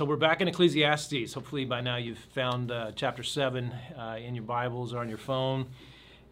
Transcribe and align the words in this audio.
so 0.00 0.06
we're 0.06 0.16
back 0.16 0.40
in 0.40 0.48
Ecclesiastes. 0.48 1.34
Hopefully, 1.34 1.66
by 1.66 1.82
now 1.82 1.96
you've 1.96 2.16
found 2.32 2.72
uh, 2.72 2.90
chapter 2.96 3.22
7 3.22 3.70
uh, 3.98 4.16
in 4.18 4.34
your 4.34 4.44
Bibles 4.44 4.94
or 4.94 4.98
on 5.00 5.10
your 5.10 5.18
phone. 5.18 5.66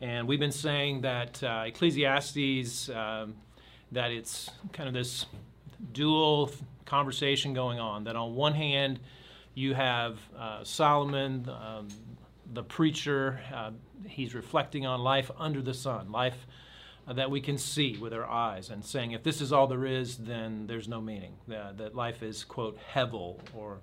And 0.01 0.27
we've 0.27 0.41
been 0.41 0.53
saying 0.53 1.03
that 1.03 1.43
uh, 1.43 1.65
Ecclesiastes, 1.67 2.89
um, 2.89 3.35
that 3.93 4.11
it's 4.11 4.49
kind 4.73 4.89
of 4.89 4.95
this 4.95 5.27
dual 5.93 6.51
conversation 6.87 7.53
going 7.53 7.79
on. 7.79 8.05
That 8.05 8.17
on 8.17 8.35
one 8.35 8.55
hand, 8.55 9.01
you 9.53 9.75
have 9.75 10.19
uh, 10.39 10.65
Solomon, 10.65 11.47
um, 11.51 11.89
the 12.55 12.63
preacher, 12.63 13.39
uh, 13.55 13.73
he's 14.07 14.35
reflecting 14.35 14.87
on 14.87 15.01
life 15.01 15.31
under 15.39 15.61
the 15.61 15.75
sun, 15.75 16.11
life 16.11 16.47
that 17.15 17.31
we 17.31 17.41
can 17.41 17.57
see 17.57 17.97
with 17.97 18.13
our 18.13 18.29
eyes, 18.29 18.71
and 18.71 18.85
saying, 18.85 19.13
if 19.13 19.23
this 19.23 19.41
is 19.41 19.53
all 19.53 19.67
there 19.67 19.87
is, 19.87 20.19
then 20.19 20.67
there's 20.67 20.89
no 20.89 21.01
meaning. 21.01 21.35
That 21.47 21.95
life 21.95 22.23
is, 22.23 22.45
quote, 22.45 22.79
hevel, 22.95 23.39
or 23.55 23.79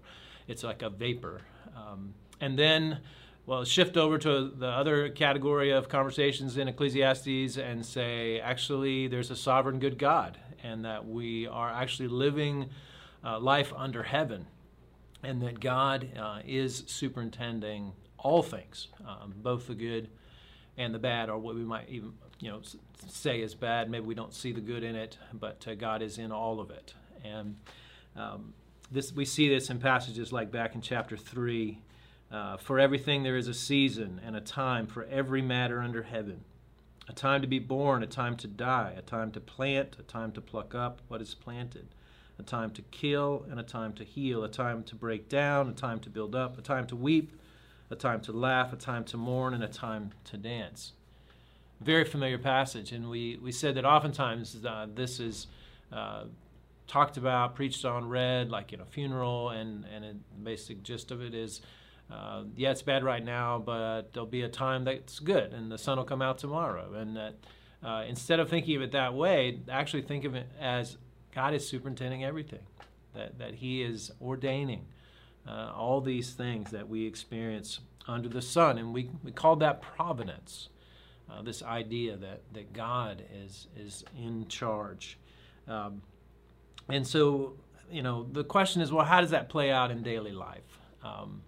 it's 0.47 0.63
like 0.63 0.81
a 0.81 0.89
vapor. 0.89 1.41
Um, 1.75 2.13
and 2.39 2.57
then, 2.57 2.99
well, 3.45 3.63
shift 3.63 3.97
over 3.97 4.17
to 4.19 4.49
the 4.49 4.67
other 4.67 5.09
category 5.09 5.71
of 5.71 5.89
conversations 5.89 6.57
in 6.57 6.67
Ecclesiastes 6.67 7.57
and 7.57 7.85
say, 7.85 8.39
actually, 8.39 9.07
there's 9.07 9.31
a 9.31 9.35
sovereign 9.35 9.79
good 9.79 9.97
God, 9.97 10.37
and 10.63 10.85
that 10.85 11.07
we 11.07 11.47
are 11.47 11.69
actually 11.69 12.09
living 12.09 12.69
uh, 13.23 13.39
life 13.39 13.73
under 13.75 14.03
heaven, 14.03 14.45
and 15.23 15.41
that 15.41 15.59
God 15.59 16.09
uh, 16.19 16.39
is 16.45 16.83
superintending 16.85 17.93
all 18.17 18.43
things, 18.43 18.87
um, 19.07 19.33
both 19.37 19.67
the 19.67 19.75
good 19.75 20.09
and 20.77 20.93
the 20.93 20.99
bad, 20.99 21.29
or 21.29 21.37
what 21.37 21.55
we 21.55 21.63
might 21.63 21.87
even 21.89 22.11
you 22.39 22.49
know 22.49 22.61
say 23.07 23.41
is 23.41 23.55
bad. 23.55 23.89
Maybe 23.89 24.05
we 24.05 24.15
don't 24.15 24.33
see 24.33 24.51
the 24.51 24.61
good 24.61 24.83
in 24.83 24.95
it, 24.95 25.17
but 25.33 25.65
uh, 25.67 25.75
God 25.75 26.01
is 26.01 26.17
in 26.17 26.31
all 26.31 26.59
of 26.59 26.69
it. 26.69 26.93
And 27.23 27.55
um, 28.15 28.53
this 28.91 29.13
we 29.13 29.25
see 29.25 29.49
this 29.49 29.69
in 29.69 29.79
passages 29.79 30.31
like 30.31 30.51
back 30.51 30.75
in 30.75 30.81
chapter 30.81 31.17
three. 31.17 31.79
Uh, 32.31 32.57
for 32.57 32.79
everything 32.79 33.23
there 33.23 33.37
is 33.37 33.47
a 33.47 33.53
season 33.53 34.19
and 34.25 34.35
a 34.35 34.41
time 34.41 34.87
for 34.87 35.03
every 35.05 35.41
matter 35.41 35.81
under 35.81 36.03
heaven. 36.03 36.43
A 37.07 37.13
time 37.13 37.41
to 37.43 37.47
be 37.47 37.59
born, 37.59 38.01
a 38.01 38.07
time 38.07 38.35
to 38.37 38.47
die, 38.47 38.95
a 38.97 39.01
time 39.01 39.31
to 39.33 39.39
plant, 39.39 39.95
a 39.99 40.03
time 40.03 40.31
to 40.31 40.41
pluck 40.41 40.73
up 40.73 41.01
what 41.07 41.21
is 41.21 41.35
planted, 41.35 41.87
a 42.39 42.43
time 42.43 42.71
to 42.71 42.81
kill 42.81 43.45
and 43.49 43.59
a 43.59 43.63
time 43.63 43.93
to 43.93 44.03
heal, 44.03 44.43
a 44.43 44.49
time 44.49 44.83
to 44.83 44.95
break 44.95 45.29
down, 45.29 45.69
a 45.69 45.73
time 45.73 45.99
to 45.99 46.09
build 46.09 46.35
up, 46.35 46.57
a 46.57 46.61
time 46.61 46.87
to 46.87 46.95
weep, 46.95 47.39
a 47.91 47.95
time 47.95 48.21
to 48.21 48.31
laugh, 48.31 48.73
a 48.73 48.75
time 48.75 49.03
to 49.03 49.17
mourn, 49.17 49.53
and 49.53 49.63
a 49.63 49.67
time 49.67 50.11
to 50.23 50.35
dance. 50.35 50.93
Very 51.81 52.05
familiar 52.05 52.37
passage, 52.37 52.91
and 52.91 53.09
we, 53.09 53.37
we 53.41 53.51
said 53.51 53.75
that 53.75 53.85
oftentimes 53.85 54.65
uh, 54.65 54.87
this 54.93 55.19
is 55.19 55.47
uh, 55.91 56.23
talked 56.87 57.17
about, 57.17 57.55
preached 57.55 57.83
on, 57.83 58.07
read, 58.07 58.49
like 58.49 58.71
in 58.73 58.79
a 58.79 58.85
funeral, 58.85 59.49
and, 59.49 59.85
and 59.93 60.03
the 60.03 60.43
basic 60.43 60.83
gist 60.83 61.11
of 61.11 61.21
it 61.21 61.33
is 61.33 61.61
uh, 62.11 62.43
yeah, 62.55 62.71
it's 62.71 62.81
bad 62.81 63.03
right 63.03 63.23
now, 63.23 63.57
but 63.57 64.13
there'll 64.13 64.27
be 64.27 64.43
a 64.43 64.49
time 64.49 64.83
that's 64.83 65.19
good, 65.19 65.53
and 65.53 65.71
the 65.71 65.77
sun 65.77 65.97
will 65.97 66.05
come 66.05 66.21
out 66.21 66.37
tomorrow. 66.37 66.93
And 66.93 67.17
that 67.17 67.35
uh, 67.83 68.03
instead 68.07 68.39
of 68.39 68.49
thinking 68.49 68.75
of 68.75 68.81
it 68.81 68.91
that 68.91 69.13
way, 69.13 69.59
actually 69.69 70.03
think 70.03 70.23
of 70.23 70.35
it 70.35 70.47
as 70.59 70.97
God 71.33 71.53
is 71.53 71.67
superintending 71.67 72.23
everything, 72.23 72.59
that, 73.13 73.39
that 73.39 73.55
He 73.55 73.81
is 73.81 74.11
ordaining 74.21 74.85
uh, 75.47 75.71
all 75.75 75.99
these 76.01 76.33
things 76.33 76.71
that 76.71 76.87
we 76.87 77.05
experience 77.05 77.79
under 78.07 78.29
the 78.29 78.41
sun. 78.41 78.77
And 78.77 78.93
we, 78.93 79.09
we 79.23 79.31
call 79.31 79.55
that 79.57 79.81
providence, 79.81 80.69
uh, 81.29 81.41
this 81.41 81.63
idea 81.63 82.17
that, 82.17 82.41
that 82.53 82.73
God 82.73 83.23
is, 83.43 83.67
is 83.77 84.03
in 84.17 84.47
charge. 84.47 85.17
Um, 85.67 86.01
and 86.89 87.05
so, 87.05 87.53
you 87.91 88.03
know, 88.03 88.27
the 88.31 88.43
question 88.43 88.81
is 88.81 88.91
well, 88.91 89.05
how 89.05 89.21
does 89.21 89.31
that 89.31 89.49
play 89.49 89.71
out 89.71 89.91
in 89.91 90.03
daily 90.03 90.31
life? 90.31 90.79
Um, 91.03 91.41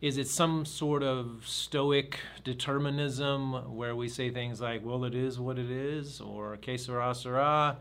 is 0.00 0.16
it 0.16 0.28
some 0.28 0.64
sort 0.64 1.02
of 1.02 1.42
stoic 1.44 2.20
determinism 2.42 3.76
where 3.76 3.94
we 3.94 4.08
say 4.08 4.30
things 4.30 4.60
like, 4.60 4.82
well, 4.84 5.04
it 5.04 5.14
is 5.14 5.38
what 5.38 5.58
it 5.58 5.70
is, 5.70 6.22
or 6.22 6.56
que 6.56 6.78
sera, 6.78 7.14
sera? 7.14 7.76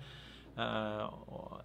Uh, 0.57 1.07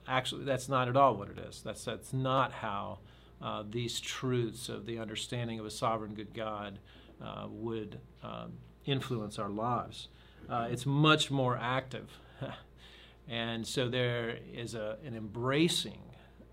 actually, 0.06 0.44
that's 0.44 0.68
not 0.68 0.88
at 0.88 0.96
all 0.96 1.16
what 1.16 1.28
it 1.28 1.38
is. 1.38 1.60
That's, 1.62 1.84
that's 1.84 2.12
not 2.12 2.52
how 2.52 3.00
uh, 3.42 3.64
these 3.68 3.98
truths 3.98 4.68
of 4.68 4.86
the 4.86 4.98
understanding 5.00 5.58
of 5.58 5.66
a 5.66 5.70
sovereign 5.70 6.14
good 6.14 6.32
God 6.32 6.78
uh, 7.20 7.46
would 7.48 7.98
um, 8.22 8.52
influence 8.86 9.38
our 9.38 9.48
lives. 9.48 10.08
Uh, 10.48 10.68
it's 10.70 10.86
much 10.86 11.30
more 11.30 11.56
active. 11.56 12.10
and 13.28 13.66
so 13.66 13.88
there 13.88 14.38
is 14.52 14.74
a, 14.74 14.98
an 15.04 15.14
embracing 15.16 16.00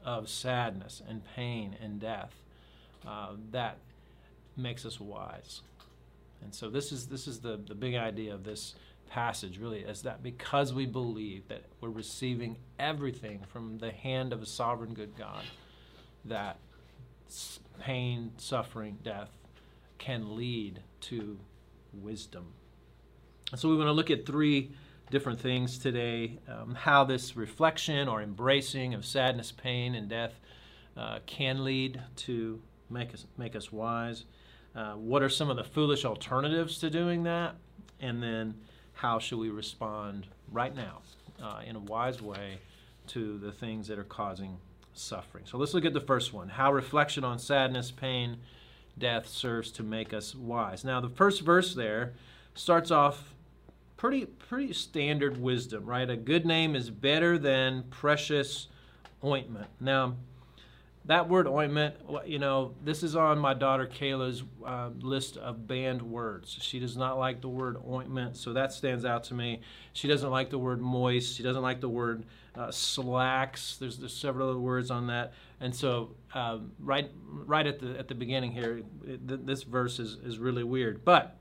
of 0.04 0.30
sadness 0.30 1.02
and 1.08 1.22
pain 1.36 1.76
and 1.82 2.00
death 2.00 2.34
uh, 3.08 3.34
that 3.52 3.78
makes 4.58 4.86
us 4.86 5.00
wise. 5.00 5.62
And 6.42 6.54
so 6.54 6.70
this 6.70 6.92
is, 6.92 7.08
this 7.08 7.28
is 7.28 7.40
the, 7.40 7.60
the 7.68 7.76
big 7.76 7.96
idea 7.96 8.34
of 8.34 8.44
this 8.44 8.76
passage 9.10 9.60
really 9.60 9.82
is 9.82 10.04
that 10.04 10.24
because 10.24 10.74
we 10.74 10.86
believe 10.86 11.48
that 11.50 11.64
we're 11.82 11.90
receiving 11.90 12.58
everything 12.80 13.42
from 13.52 13.78
the 13.78 13.92
hand 13.92 14.32
of 14.32 14.42
a 14.42 14.46
sovereign 14.46 14.94
good 14.94 15.16
God, 15.18 15.44
that 16.26 16.60
pain, 17.80 18.32
suffering, 18.38 18.98
death 19.04 19.30
can 19.98 20.36
lead 20.36 20.82
to 21.02 21.38
wisdom. 21.94 22.54
So 23.56 23.70
we 23.70 23.76
want 23.76 23.88
to 23.88 23.94
look 23.94 24.10
at 24.10 24.26
three 24.26 24.72
different 25.10 25.40
things 25.40 25.78
today 25.78 26.40
um, 26.48 26.74
how 26.74 27.04
this 27.04 27.36
reflection 27.36 28.08
or 28.08 28.22
embracing 28.22 28.94
of 28.94 29.06
sadness, 29.06 29.52
pain, 29.52 29.94
and 29.96 30.08
death 30.08 30.40
uh, 30.96 31.20
can 31.26 31.64
lead 31.64 32.02
to 32.16 32.62
make 32.90 33.14
us, 33.14 33.26
make 33.38 33.56
us 33.56 33.72
wise. 33.72 34.26
Uh, 34.74 34.94
what 34.94 35.22
are 35.22 35.30
some 35.30 35.50
of 35.50 35.58
the 35.58 35.64
foolish 35.64 36.06
alternatives 36.06 36.78
to 36.80 36.90
doing 36.90 37.24
that? 37.24 37.56
And 38.00 38.24
then 38.24 38.56
how 38.94 39.20
should 39.20 39.40
we 39.40 39.50
respond 39.50 40.28
right 40.52 40.74
now 40.74 41.02
uh, 41.42 41.62
in 41.66 41.76
a 41.76 41.80
wise 41.80 42.22
way 42.22 42.60
to 43.08 43.38
the 43.40 43.52
things 43.52 43.88
that 43.88 44.00
are 44.00 44.06
causing 44.06 44.58
suffering. 44.94 45.46
So 45.46 45.58
let's 45.58 45.74
look 45.74 45.86
at 45.86 45.94
the 45.94 46.02
first 46.02 46.34
one 46.34 46.50
how 46.50 46.72
reflection 46.72 47.24
on 47.24 47.40
sadness, 47.40 47.92
pain, 47.92 48.38
death 48.98 49.28
serves 49.28 49.72
to 49.72 49.84
make 49.84 50.14
us 50.14 50.36
wise. 50.36 50.84
Now, 50.84 51.00
the 51.00 51.10
first 51.10 51.42
verse 51.42 51.74
there 51.74 52.14
starts 52.54 52.92
off 52.92 53.34
pretty 53.98 54.26
pretty 54.26 54.74
standard 54.74 55.38
wisdom, 55.42 55.86
right? 55.86 56.10
A 56.10 56.18
good 56.18 56.46
name 56.46 56.76
is 56.76 56.90
better 56.90 57.38
than 57.38 57.84
precious 57.90 58.68
ointment. 59.24 59.68
Now, 59.80 60.16
that 61.06 61.28
word 61.28 61.48
ointment, 61.48 61.96
you 62.26 62.38
know, 62.38 62.76
this 62.84 63.02
is 63.02 63.16
on 63.16 63.40
my 63.40 63.54
daughter 63.56 63.88
Kayla's 63.88 64.44
uh, 64.66 64.90
list 65.00 65.36
of 65.38 65.68
banned 65.68 66.02
words. 66.02 66.58
She 66.62 66.80
does 66.80 66.96
not 66.96 67.18
like 67.18 67.42
the 67.42 67.50
word 67.50 67.78
ointment, 67.90 68.38
so 68.38 68.54
that 68.54 68.72
stands 68.72 69.04
out 69.04 69.24
to 69.26 69.34
me. 69.34 69.62
She 69.94 70.08
doesn't 70.08 70.30
like 70.30 70.52
the 70.52 70.60
word 70.60 70.80
moist. 70.80 71.36
She 71.36 71.42
doesn't 71.42 71.62
like 71.64 71.82
the 71.82 71.90
word 71.90 72.26
uh, 72.56 72.70
slacks. 72.70 73.78
There's, 73.78 73.98
there's 73.98 74.14
several 74.14 74.50
other 74.50 74.60
words 74.60 74.92
on 74.92 75.08
that, 75.08 75.34
and 75.60 75.74
so 75.74 76.16
um, 76.36 76.72
right 76.80 77.10
right 77.24 77.66
at 77.66 77.80
the 77.80 77.98
at 77.98 78.08
the 78.08 78.16
beginning 78.16 78.52
here, 78.52 78.84
it, 79.06 79.28
th- 79.28 79.42
this 79.44 79.64
verse 79.64 79.98
is 80.00 80.18
is 80.24 80.38
really 80.38 80.64
weird. 80.64 81.04
But 81.04 81.38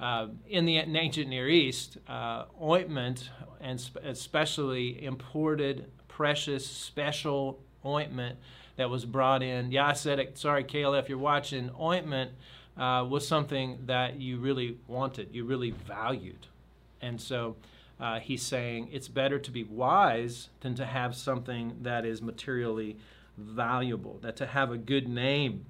uh, 0.00 0.28
in 0.48 0.64
the 0.64 0.78
ancient 0.78 1.28
Near 1.28 1.48
East, 1.48 1.98
uh, 2.08 2.46
ointment 2.60 3.30
and 3.60 3.80
sp- 3.80 4.02
especially 4.02 5.04
imported 5.04 5.90
precious 6.08 6.66
special 6.66 7.60
ointment 7.84 8.38
that 8.76 8.90
was 8.90 9.04
brought 9.04 9.42
in. 9.42 9.72
Yeah, 9.72 9.86
I 9.86 9.92
said 9.92 10.18
it. 10.18 10.38
Sorry, 10.38 10.64
Kayla, 10.64 11.00
if 11.00 11.08
you're 11.08 11.18
watching, 11.18 11.70
ointment 11.80 12.32
uh, 12.76 13.06
was 13.08 13.26
something 13.26 13.78
that 13.86 14.20
you 14.20 14.38
really 14.38 14.78
wanted, 14.86 15.28
you 15.32 15.44
really 15.44 15.70
valued. 15.70 16.46
And 17.00 17.20
so 17.20 17.56
uh, 18.00 18.18
he's 18.20 18.42
saying 18.42 18.88
it's 18.92 19.08
better 19.08 19.38
to 19.38 19.50
be 19.50 19.62
wise 19.62 20.48
than 20.60 20.74
to 20.76 20.86
have 20.86 21.14
something 21.14 21.76
that 21.82 22.04
is 22.04 22.20
materially 22.20 22.96
valuable, 23.36 24.18
that 24.22 24.36
to 24.36 24.46
have 24.46 24.70
a 24.70 24.78
good 24.78 25.08
name 25.08 25.66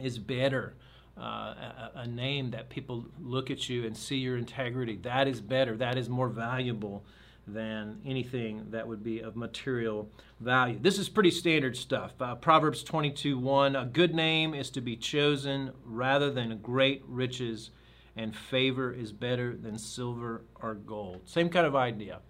is 0.00 0.18
better. 0.18 0.74
Uh, 1.18 1.54
a, 1.54 1.90
a, 1.96 2.06
name 2.06 2.50
that 2.52 2.70
people 2.70 3.04
look 3.20 3.50
at 3.50 3.68
you 3.68 3.84
and 3.84 3.94
see 3.94 4.16
your 4.16 4.38
integrity, 4.38 4.96
that 5.02 5.28
is 5.28 5.40
better, 5.40 5.76
that 5.76 5.98
is 5.98 6.08
more 6.08 6.28
valuable 6.28 7.04
than 7.52 8.00
anything 8.04 8.66
that 8.70 8.86
would 8.86 9.02
be 9.02 9.20
of 9.20 9.36
material 9.36 10.08
value. 10.40 10.78
This 10.80 10.98
is 10.98 11.08
pretty 11.08 11.30
standard 11.30 11.76
stuff. 11.76 12.12
Uh, 12.20 12.34
Proverbs 12.34 12.82
22 12.82 13.38
1 13.38 13.76
A 13.76 13.84
good 13.86 14.14
name 14.14 14.54
is 14.54 14.70
to 14.70 14.80
be 14.80 14.96
chosen 14.96 15.72
rather 15.84 16.30
than 16.30 16.58
great 16.58 17.02
riches, 17.06 17.70
and 18.16 18.34
favor 18.34 18.92
is 18.92 19.12
better 19.12 19.56
than 19.56 19.78
silver 19.78 20.42
or 20.60 20.74
gold. 20.74 21.22
Same 21.24 21.48
kind 21.48 21.66
of 21.66 21.76
idea 21.76 22.20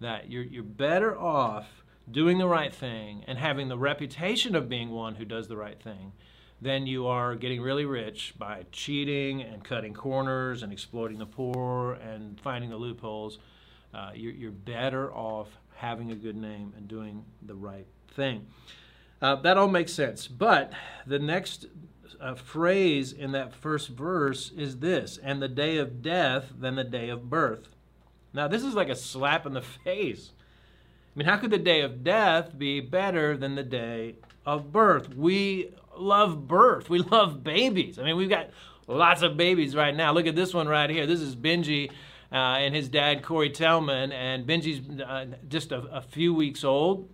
that 0.00 0.30
you're, 0.30 0.44
you're 0.44 0.62
better 0.62 1.18
off 1.18 1.84
doing 2.10 2.38
the 2.38 2.48
right 2.48 2.74
thing 2.74 3.24
and 3.26 3.38
having 3.38 3.68
the 3.68 3.78
reputation 3.78 4.54
of 4.54 4.68
being 4.68 4.90
one 4.90 5.14
who 5.14 5.24
does 5.24 5.48
the 5.48 5.56
right 5.56 5.80
thing 5.80 6.12
than 6.62 6.86
you 6.86 7.06
are 7.06 7.36
getting 7.36 7.60
really 7.60 7.84
rich 7.84 8.34
by 8.38 8.64
cheating 8.70 9.42
and 9.42 9.64
cutting 9.64 9.94
corners 9.94 10.62
and 10.62 10.72
exploiting 10.72 11.18
the 11.18 11.26
poor 11.26 11.92
and 11.94 12.38
finding 12.40 12.70
the 12.70 12.76
loopholes 12.76 13.38
uh, 13.94 14.10
you're, 14.14 14.32
you're 14.32 14.50
better 14.50 15.12
off 15.12 15.48
having 15.74 16.12
a 16.12 16.14
good 16.14 16.36
name 16.36 16.72
and 16.76 16.88
doing 16.88 17.24
the 17.42 17.54
right 17.54 17.86
thing. 18.14 18.46
Uh, 19.22 19.36
that 19.36 19.56
all 19.56 19.68
makes 19.68 19.92
sense. 19.92 20.26
But 20.28 20.72
the 21.06 21.18
next 21.18 21.66
uh, 22.20 22.34
phrase 22.34 23.12
in 23.12 23.32
that 23.32 23.54
first 23.54 23.88
verse 23.88 24.50
is 24.56 24.78
this 24.78 25.18
and 25.22 25.42
the 25.42 25.48
day 25.48 25.78
of 25.78 26.02
death 26.02 26.52
than 26.58 26.76
the 26.76 26.84
day 26.84 27.08
of 27.08 27.28
birth. 27.28 27.68
Now, 28.32 28.48
this 28.48 28.62
is 28.62 28.74
like 28.74 28.88
a 28.88 28.96
slap 28.96 29.46
in 29.46 29.52
the 29.52 29.62
face. 29.84 30.32
I 31.14 31.18
mean, 31.18 31.26
how 31.26 31.36
could 31.38 31.50
the 31.50 31.58
day 31.58 31.80
of 31.80 32.04
death 32.04 32.56
be 32.56 32.80
better 32.80 33.36
than 33.36 33.56
the 33.56 33.64
day 33.64 34.16
of 34.46 34.72
birth? 34.72 35.14
We 35.14 35.70
love 35.96 36.46
birth, 36.46 36.88
we 36.88 37.00
love 37.00 37.42
babies. 37.42 37.98
I 37.98 38.04
mean, 38.04 38.16
we've 38.16 38.30
got 38.30 38.50
lots 38.86 39.22
of 39.22 39.36
babies 39.36 39.74
right 39.74 39.94
now. 39.94 40.12
Look 40.12 40.26
at 40.26 40.36
this 40.36 40.54
one 40.54 40.68
right 40.68 40.88
here. 40.88 41.06
This 41.06 41.20
is 41.20 41.34
Benji. 41.34 41.90
Uh, 42.32 42.58
and 42.58 42.74
his 42.74 42.88
dad, 42.88 43.22
Corey 43.24 43.50
Tellman, 43.50 44.12
and 44.12 44.46
Benji's 44.46 45.00
uh, 45.00 45.26
just 45.48 45.72
a, 45.72 45.78
a, 45.90 46.00
few 46.00 46.32
weeks 46.32 46.62
old. 46.62 47.08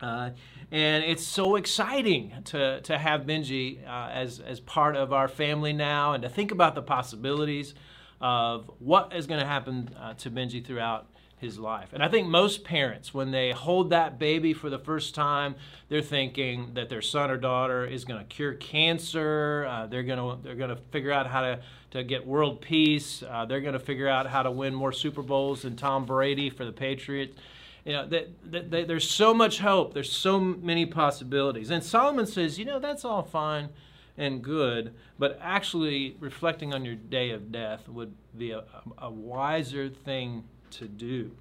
Uh, 0.00 0.30
and 0.70 1.04
it's 1.04 1.26
so 1.26 1.56
exciting 1.56 2.32
to, 2.44 2.80
to 2.82 2.98
have 2.98 3.22
Benji 3.22 3.86
uh, 3.86 4.10
as, 4.10 4.40
as 4.40 4.60
part 4.60 4.96
of 4.96 5.12
our 5.12 5.28
family 5.28 5.72
now 5.72 6.12
and 6.12 6.22
to 6.22 6.28
think 6.28 6.50
about 6.50 6.74
the 6.74 6.82
possibilities 6.82 7.74
of 8.20 8.70
what 8.78 9.14
is 9.14 9.26
going 9.26 9.40
to 9.40 9.46
happen 9.46 9.90
uh, 9.98 10.14
to 10.14 10.30
Benji 10.30 10.64
throughout 10.64 11.06
his 11.42 11.58
life. 11.58 11.90
And 11.92 12.02
I 12.02 12.08
think 12.08 12.28
most 12.28 12.64
parents, 12.64 13.12
when 13.12 13.30
they 13.30 13.50
hold 13.50 13.90
that 13.90 14.18
baby 14.18 14.54
for 14.54 14.70
the 14.70 14.78
first 14.78 15.14
time, 15.14 15.56
they're 15.90 16.00
thinking 16.00 16.70
that 16.74 16.88
their 16.88 17.02
son 17.02 17.30
or 17.30 17.36
daughter 17.36 17.84
is 17.84 18.06
going 18.06 18.20
to 18.20 18.24
cure 18.24 18.54
cancer. 18.54 19.66
Uh, 19.68 19.86
they're 19.86 20.04
going 20.04 20.18
to 20.18 20.42
they're 20.42 20.54
going 20.54 20.70
to 20.70 20.80
figure 20.90 21.12
out 21.12 21.26
how 21.26 21.42
to 21.42 21.60
to 21.90 22.02
get 22.02 22.26
world 22.26 22.62
peace. 22.62 23.22
Uh, 23.28 23.44
they're 23.44 23.60
going 23.60 23.74
to 23.74 23.78
figure 23.78 24.08
out 24.08 24.26
how 24.26 24.42
to 24.42 24.50
win 24.50 24.74
more 24.74 24.92
Super 24.92 25.22
Bowls 25.22 25.62
than 25.62 25.76
Tom 25.76 26.06
Brady 26.06 26.48
for 26.48 26.64
the 26.64 26.72
Patriots 26.72 27.36
you 27.84 27.92
know, 27.92 28.06
that, 28.06 28.28
that, 28.52 28.70
that, 28.70 28.86
there's 28.86 29.10
so 29.10 29.34
much 29.34 29.58
hope. 29.58 29.92
There's 29.92 30.12
so 30.12 30.38
many 30.38 30.86
possibilities. 30.86 31.70
And 31.70 31.82
Solomon 31.82 32.26
says, 32.26 32.58
you 32.58 32.64
know, 32.64 32.78
that's 32.78 33.04
all 33.04 33.24
fine 33.24 33.70
and 34.16 34.42
good, 34.42 34.94
but 35.18 35.38
actually 35.42 36.16
reflecting 36.20 36.74
on 36.74 36.84
your 36.84 36.94
day 36.94 37.30
of 37.30 37.50
death 37.50 37.88
would 37.88 38.14
be 38.36 38.52
a, 38.52 38.64
a 38.98 39.10
wiser 39.10 39.88
thing 39.88 40.44
to 40.72 40.88
do. 40.88 41.32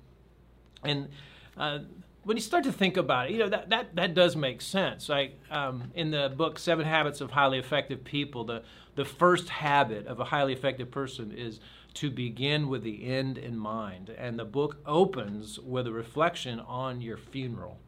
And 0.83 1.09
uh, 1.57 1.79
when 2.23 2.37
you 2.37 2.41
start 2.41 2.63
to 2.65 2.71
think 2.71 2.97
about 2.97 3.27
it, 3.27 3.33
you 3.33 3.39
know, 3.39 3.49
that, 3.49 3.69
that, 3.69 3.95
that 3.95 4.13
does 4.13 4.35
make 4.35 4.61
sense. 4.61 5.09
Like 5.09 5.39
um, 5.49 5.91
in 5.95 6.11
the 6.11 6.31
book, 6.35 6.59
Seven 6.59 6.85
Habits 6.85 7.21
of 7.21 7.31
Highly 7.31 7.57
Effective 7.57 8.03
People, 8.03 8.43
the, 8.43 8.63
the 8.95 9.05
first 9.05 9.49
habit 9.49 10.07
of 10.07 10.19
a 10.19 10.25
highly 10.25 10.53
effective 10.53 10.91
person 10.91 11.31
is 11.31 11.59
to 11.95 12.09
begin 12.09 12.69
with 12.69 12.83
the 12.83 13.05
end 13.05 13.37
in 13.37 13.57
mind. 13.57 14.13
And 14.17 14.37
the 14.37 14.45
book 14.45 14.77
opens 14.85 15.59
with 15.59 15.87
a 15.87 15.91
reflection 15.91 16.59
on 16.59 17.01
your 17.01 17.17
funeral. 17.17 17.79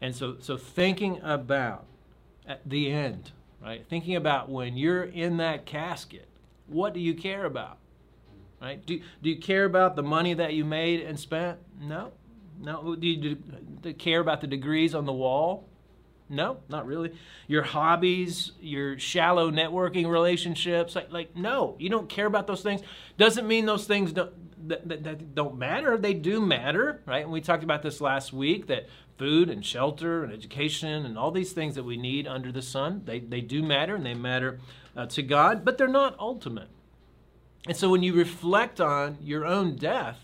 And 0.00 0.14
so, 0.14 0.36
so 0.40 0.56
thinking 0.56 1.20
about 1.22 1.86
at 2.46 2.68
the 2.68 2.90
end, 2.90 3.32
right? 3.62 3.86
Thinking 3.88 4.16
about 4.16 4.48
when 4.48 4.76
you're 4.76 5.04
in 5.04 5.36
that 5.38 5.66
casket, 5.66 6.28
what 6.66 6.94
do 6.94 7.00
you 7.00 7.14
care 7.14 7.44
about? 7.44 7.78
Right? 8.60 8.84
Do, 8.84 9.00
do 9.22 9.30
you 9.30 9.38
care 9.38 9.64
about 9.64 9.96
the 9.96 10.02
money 10.02 10.34
that 10.34 10.52
you 10.52 10.64
made 10.64 11.00
and 11.00 11.18
spent? 11.18 11.58
No. 11.80 12.12
No. 12.60 12.94
Do 12.94 13.06
you, 13.06 13.16
do 13.16 13.36
you 13.84 13.94
care 13.94 14.20
about 14.20 14.40
the 14.40 14.46
degrees 14.46 14.94
on 14.94 15.06
the 15.06 15.12
wall? 15.12 15.66
No, 16.28 16.58
not 16.68 16.86
really. 16.86 17.12
Your 17.48 17.62
hobbies, 17.62 18.52
your 18.60 18.98
shallow 19.00 19.50
networking 19.50 20.08
relationships, 20.08 20.94
like, 20.94 21.10
like 21.10 21.34
no, 21.34 21.74
you 21.80 21.90
don't 21.90 22.08
care 22.08 22.26
about 22.26 22.46
those 22.46 22.62
things. 22.62 22.82
Doesn't 23.18 23.48
mean 23.48 23.66
those 23.66 23.84
things 23.84 24.12
don't 24.12 24.32
that, 24.68 24.88
that, 24.88 25.02
that 25.02 25.34
don't 25.34 25.58
matter. 25.58 25.96
They 25.96 26.14
do 26.14 26.40
matter, 26.40 27.02
right? 27.04 27.22
And 27.22 27.32
we 27.32 27.40
talked 27.40 27.64
about 27.64 27.82
this 27.82 28.00
last 28.00 28.32
week 28.32 28.68
that 28.68 28.86
food 29.18 29.50
and 29.50 29.64
shelter 29.64 30.22
and 30.22 30.32
education 30.32 31.04
and 31.04 31.18
all 31.18 31.30
these 31.30 31.52
things 31.52 31.74
that 31.74 31.82
we 31.82 31.96
need 31.96 32.26
under 32.26 32.52
the 32.52 32.62
sun, 32.62 33.02
they, 33.04 33.18
they 33.18 33.40
do 33.40 33.62
matter 33.62 33.96
and 33.96 34.06
they 34.06 34.14
matter 34.14 34.60
uh, 34.96 35.06
to 35.06 35.22
God, 35.22 35.64
but 35.64 35.78
they're 35.78 35.88
not 35.88 36.18
ultimate. 36.18 36.68
And 37.66 37.76
so 37.76 37.90
when 37.90 38.02
you 38.02 38.14
reflect 38.14 38.80
on 38.80 39.18
your 39.22 39.44
own 39.44 39.76
death, 39.76 40.18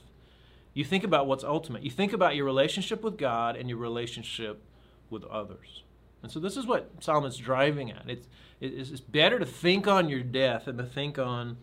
you 0.74 0.84
think 0.84 1.04
about 1.04 1.26
what's 1.26 1.44
ultimate. 1.44 1.82
You 1.82 1.90
think 1.90 2.12
about 2.12 2.34
your 2.36 2.44
relationship 2.44 3.02
with 3.02 3.16
God 3.16 3.56
and 3.56 3.68
your 3.68 3.78
relationship 3.78 4.62
with 5.10 5.24
others. 5.24 5.82
And 6.22 6.30
so 6.30 6.40
this 6.40 6.56
is 6.56 6.66
what 6.66 6.90
Solomon's 7.00 7.36
driving 7.36 7.90
at. 7.90 8.08
It's, 8.08 8.26
it's 8.60 9.00
better 9.00 9.38
to 9.38 9.46
think 9.46 9.86
on 9.86 10.08
your 10.08 10.20
death 10.20 10.64
than 10.64 10.76
to 10.78 10.84
think 10.84 11.18
on 11.18 11.56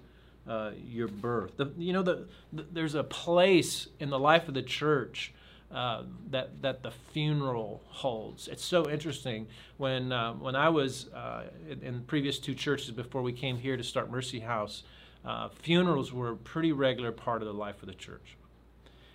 uh, 0.47 0.71
your 0.85 1.07
birth. 1.07 1.57
The, 1.57 1.71
you 1.77 1.93
know, 1.93 2.03
the, 2.03 2.27
the, 2.51 2.65
there's 2.71 2.95
a 2.95 3.03
place 3.03 3.87
in 3.99 4.09
the 4.09 4.19
life 4.19 4.47
of 4.47 4.53
the 4.53 4.61
church 4.61 5.33
uh, 5.73 6.03
that 6.29 6.61
that 6.61 6.83
the 6.83 6.91
funeral 6.91 7.81
holds. 7.87 8.47
It's 8.47 8.63
so 8.63 8.87
interesting. 8.89 9.47
When 9.77 10.11
uh, 10.11 10.33
when 10.33 10.55
I 10.55 10.69
was 10.69 11.07
uh, 11.13 11.45
in, 11.67 11.81
in, 11.81 12.03
previous 12.03 12.37
two 12.37 12.53
churches 12.53 12.91
before 12.91 13.23
we 13.23 13.33
came 13.33 13.57
here 13.57 13.75
to 13.75 13.83
start 13.83 14.11
Mercy 14.11 14.39
House, 14.39 14.83
uh, 15.25 15.49
funerals 15.49 16.11
were 16.11 16.31
a 16.31 16.35
pretty 16.35 16.71
regular 16.71 17.11
part 17.11 17.41
of 17.41 17.47
the 17.47 17.53
life 17.53 17.81
of 17.81 17.87
the 17.87 17.95
church. 17.95 18.37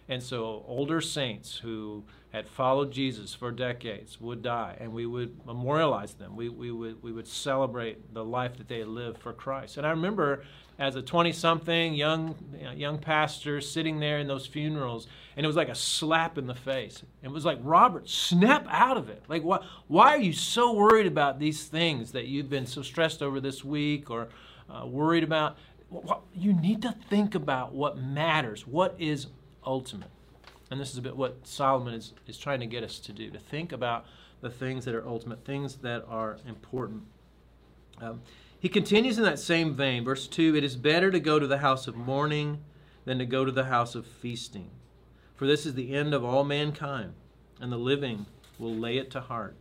And 0.09 0.23
so 0.23 0.65
older 0.67 1.03
saints 1.03 1.59
who 1.59 2.05
had 2.33 2.49
followed 2.49 2.93
Jesus 2.93 3.35
for 3.35 3.51
decades 3.51 4.21
would 4.21 4.43
die, 4.43 4.77
and 4.81 4.93
we 4.93 5.07
would 5.07 5.45
memorialize 5.47 6.15
them. 6.15 6.37
We, 6.37 6.49
we, 6.49 6.71
would, 6.71 7.03
we 7.03 7.13
would 7.13 7.27
celebrate 7.27 8.13
the 8.15 8.25
life 8.25 8.57
that 8.57 8.69
they 8.69 8.85
lived 8.85 9.19
for 9.19 9.33
Christ. 9.33 9.77
And 9.77 9.87
I 9.87 9.91
remember 9.91 10.45
as 10.79 10.95
a 10.95 11.03
20 11.03 11.33
something 11.33 11.95
young, 11.95 12.37
young 12.75 12.99
pastor 12.99 13.61
sitting 13.61 13.99
there 13.99 14.19
in 14.19 14.29
those 14.29 14.47
funerals, 14.47 15.09
and 15.37 15.45
it 15.45 15.47
was 15.47 15.57
like 15.57 15.69
a 15.69 15.75
slap 15.75 16.39
in 16.39 16.47
the 16.47 16.55
face. 16.55 17.03
It 17.23 17.31
was 17.31 17.45
like, 17.45 17.59
Robert, 17.63 18.09
snap 18.09 18.67
out 18.71 18.97
of 18.97 19.09
it. 19.09 19.23
Like, 19.29 19.43
why, 19.43 19.65
why 19.89 20.15
are 20.15 20.21
you 20.21 20.33
so 20.33 20.73
worried 20.75 21.07
about 21.07 21.39
these 21.39 21.65
things 21.65 22.13
that 22.13 22.27
you've 22.27 22.51
been 22.51 22.67
so 22.67 22.83
stressed 22.83 23.23
over 23.23 23.41
this 23.41 23.65
week 23.65 24.11
or 24.11 24.29
uh, 24.71 24.87
worried 24.87 25.25
about? 25.25 25.59
You 26.35 26.53
need 26.53 26.83
to 26.83 26.95
think 27.09 27.35
about 27.35 27.73
what 27.73 27.99
matters, 27.99 28.67
what 28.67 28.95
is 28.99 29.29
ultimate. 29.65 30.11
And 30.71 30.81
this 30.81 30.91
is 30.91 30.99
a 30.99 31.03
bit 31.03 31.17
what 31.17 31.47
Solomon 31.47 31.95
is, 31.95 32.13
is 32.27 32.39
trying 32.39 32.61
to 32.61 32.67
get 32.67 32.85
us 32.85 32.99
to 33.01 33.13
do 33.13 33.31
to 33.31 33.39
think 33.39 33.73
about 33.73 34.05
the 34.41 34.51
things 34.51 34.85
that 34.85 34.95
are 34.95 35.07
ultimate, 35.07 35.45
things 35.45 35.77
that 35.77 36.05
are 36.09 36.39
important. 36.47 37.05
Um, 38.01 38.23
he 38.61 38.69
continues 38.69 39.19
in 39.19 39.25
that 39.25 39.39
same 39.39 39.75
vein. 39.75 40.05
Verse 40.05 40.27
2 40.27 40.57
It 40.57 40.65
is 40.65 40.77
better 40.77 41.11
to 41.11 41.21
go 41.21 41.39
to 41.39 41.47
the 41.47 41.59
house 41.59 41.87
of 41.87 41.97
mourning 41.97 42.63
than 43.05 43.19
to 43.19 43.27
go 43.27 43.45
to 43.45 43.53
the 43.53 43.65
house 43.65 43.95
of 43.95 44.07
feasting. 44.07 44.71
For 45.35 45.47
this 45.47 45.65
is 45.65 45.75
the 45.75 45.95
end 45.95 46.13
of 46.13 46.25
all 46.25 46.45
mankind, 46.45 47.15
and 47.61 47.73
the 47.73 47.77
living 47.77 48.27
will 48.59 48.75
lay 48.75 48.99
it 48.99 49.11
to 49.13 49.21
heart. 49.21 49.57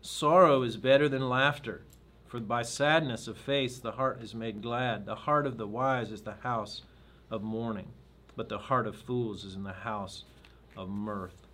Sorrow 0.00 0.62
is 0.62 0.76
better 0.76 1.08
than 1.08 1.28
laughter, 1.28 1.82
for 2.30 2.40
by 2.40 2.62
sadness 2.62 3.28
of 3.28 3.36
face 3.36 3.78
the 3.78 3.92
heart 3.92 4.22
is 4.22 4.34
made 4.34 4.62
glad. 4.62 5.04
The 5.04 5.14
heart 5.14 5.46
of 5.46 5.58
the 5.58 5.66
wise 5.66 6.10
is 6.10 6.22
the 6.22 6.36
house 6.42 6.80
of 7.30 7.42
mourning 7.42 7.88
but 8.40 8.48
the 8.48 8.56
heart 8.56 8.86
of 8.86 8.96
fools 8.96 9.44
is 9.44 9.54
in 9.54 9.64
the 9.64 9.72
house 9.72 10.24
of 10.74 10.88
mirth. 10.88 11.46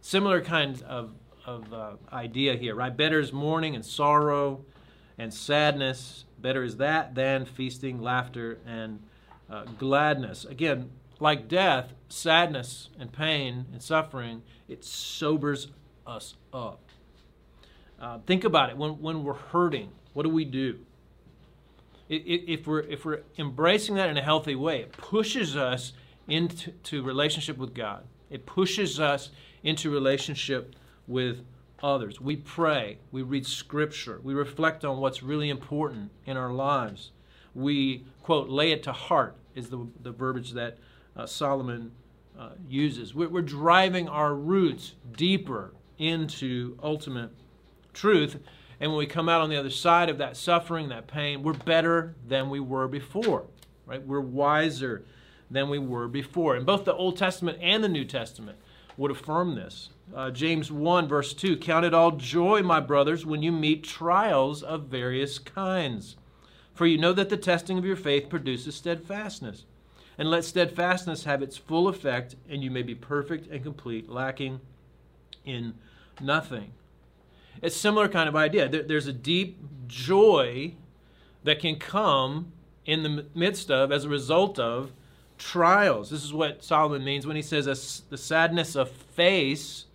Similar 0.00 0.40
kind 0.40 0.80
of, 0.82 1.10
of 1.44 1.72
uh, 1.72 1.92
idea 2.12 2.54
here, 2.54 2.76
right? 2.76 2.96
Better 2.96 3.18
is 3.18 3.32
mourning 3.32 3.74
and 3.74 3.84
sorrow 3.84 4.64
and 5.18 5.34
sadness. 5.34 6.24
Better 6.38 6.62
is 6.62 6.76
that 6.76 7.16
than 7.16 7.46
feasting, 7.46 8.00
laughter, 8.00 8.60
and 8.64 9.02
uh, 9.50 9.64
gladness. 9.76 10.44
Again, 10.44 10.90
like 11.18 11.48
death, 11.48 11.94
sadness 12.08 12.90
and 12.96 13.10
pain 13.10 13.66
and 13.72 13.82
suffering, 13.82 14.42
it 14.68 14.84
sobers 14.84 15.66
us 16.06 16.36
up. 16.52 16.87
Uh, 18.00 18.18
think 18.26 18.44
about 18.44 18.70
it. 18.70 18.76
When, 18.76 19.00
when 19.00 19.24
we're 19.24 19.34
hurting, 19.34 19.90
what 20.12 20.22
do 20.22 20.28
we 20.28 20.44
do? 20.44 20.78
if 22.08 22.66
we're 22.66 22.80
if 22.80 23.04
we're 23.04 23.20
embracing 23.38 23.94
that 23.96 24.08
in 24.08 24.16
a 24.16 24.22
healthy 24.22 24.54
way, 24.54 24.80
it 24.80 24.92
pushes 24.92 25.56
us 25.56 25.92
into 26.26 27.02
relationship 27.02 27.58
with 27.58 27.74
God. 27.74 28.04
It 28.30 28.46
pushes 28.46 28.98
us 28.98 29.30
into 29.62 29.90
relationship 29.90 30.74
with 31.06 31.44
others. 31.82 32.20
We 32.20 32.36
pray, 32.36 32.98
we 33.12 33.22
read 33.22 33.46
scripture, 33.46 34.20
we 34.22 34.34
reflect 34.34 34.84
on 34.84 34.98
what's 34.98 35.22
really 35.22 35.50
important 35.50 36.10
in 36.24 36.36
our 36.36 36.52
lives. 36.52 37.12
We 37.54 38.04
quote 38.22 38.48
lay 38.48 38.72
it 38.72 38.82
to 38.84 38.92
heart 38.92 39.36
is 39.54 39.68
the 39.70 39.86
the 40.02 40.12
verbiage 40.12 40.52
that 40.52 40.78
uh, 41.16 41.26
Solomon 41.26 41.92
uh, 42.38 42.50
uses. 42.68 43.14
We're, 43.14 43.28
we're 43.28 43.42
driving 43.42 44.08
our 44.08 44.34
roots 44.34 44.94
deeper 45.16 45.74
into 45.98 46.78
ultimate 46.82 47.30
truth 47.98 48.38
and 48.80 48.90
when 48.90 48.98
we 48.98 49.06
come 49.06 49.28
out 49.28 49.40
on 49.40 49.50
the 49.50 49.56
other 49.56 49.70
side 49.70 50.08
of 50.08 50.18
that 50.18 50.36
suffering, 50.36 50.88
that 50.88 51.08
pain, 51.08 51.42
we're 51.42 51.52
better 51.52 52.14
than 52.26 52.48
we 52.48 52.60
were 52.60 52.86
before, 52.86 53.44
right? 53.86 54.04
We're 54.04 54.20
wiser 54.20 55.04
than 55.50 55.68
we 55.68 55.78
were 55.78 56.06
before. 56.06 56.54
And 56.54 56.64
both 56.64 56.84
the 56.84 56.94
Old 56.94 57.16
Testament 57.16 57.58
and 57.60 57.82
the 57.82 57.88
New 57.88 58.04
Testament 58.04 58.58
would 58.96 59.10
affirm 59.10 59.56
this. 59.56 59.90
Uh, 60.14 60.30
James 60.30 60.70
1, 60.70 61.08
verse 61.08 61.34
2 61.34 61.56
Count 61.56 61.84
it 61.84 61.94
all 61.94 62.12
joy, 62.12 62.62
my 62.62 62.78
brothers, 62.78 63.26
when 63.26 63.42
you 63.42 63.50
meet 63.50 63.82
trials 63.82 64.62
of 64.62 64.84
various 64.84 65.38
kinds. 65.38 66.16
For 66.74 66.86
you 66.86 66.98
know 66.98 67.12
that 67.12 67.28
the 67.28 67.36
testing 67.36 67.78
of 67.78 67.84
your 67.84 67.96
faith 67.96 68.28
produces 68.28 68.76
steadfastness. 68.76 69.64
And 70.16 70.30
let 70.30 70.44
steadfastness 70.44 71.24
have 71.24 71.42
its 71.42 71.56
full 71.56 71.88
effect, 71.88 72.36
and 72.48 72.62
you 72.62 72.70
may 72.70 72.82
be 72.82 72.94
perfect 72.94 73.48
and 73.50 73.62
complete, 73.62 74.08
lacking 74.08 74.60
in 75.44 75.74
nothing. 76.20 76.72
It's 77.62 77.76
a 77.76 77.78
similar 77.78 78.08
kind 78.08 78.28
of 78.28 78.36
idea. 78.36 78.68
There, 78.68 78.82
there's 78.82 79.06
a 79.06 79.12
deep 79.12 79.58
joy 79.86 80.74
that 81.44 81.60
can 81.60 81.76
come 81.76 82.52
in 82.84 83.02
the 83.02 83.26
midst 83.34 83.70
of, 83.70 83.92
as 83.92 84.04
a 84.04 84.08
result 84.08 84.58
of, 84.58 84.92
trials. 85.38 86.10
This 86.10 86.24
is 86.24 86.32
what 86.32 86.64
Solomon 86.64 87.04
means 87.04 87.26
when 87.26 87.36
he 87.36 87.42
says, 87.42 88.02
the 88.08 88.18
sadness 88.18 88.74
of 88.74 88.90
face, 88.90 89.86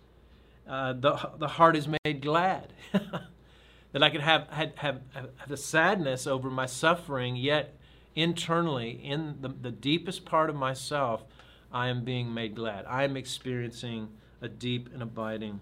uh, 0.68 0.94
the, 0.94 1.30
the 1.38 1.48
heart 1.48 1.76
is 1.76 1.86
made 1.86 2.22
glad. 2.22 2.72
that 2.92 4.02
I 4.02 4.10
could 4.10 4.22
have, 4.22 4.48
have, 4.48 4.72
have, 4.76 5.00
have 5.12 5.30
the 5.46 5.56
sadness 5.56 6.26
over 6.26 6.50
my 6.50 6.66
suffering, 6.66 7.36
yet 7.36 7.76
internally, 8.14 8.90
in 8.90 9.36
the, 9.40 9.48
the 9.48 9.70
deepest 9.70 10.24
part 10.24 10.50
of 10.50 10.56
myself, 10.56 11.24
I 11.72 11.88
am 11.88 12.04
being 12.04 12.32
made 12.32 12.54
glad. 12.54 12.86
I 12.88 13.04
am 13.04 13.16
experiencing 13.16 14.08
a 14.40 14.48
deep 14.48 14.92
and 14.92 15.02
abiding 15.02 15.60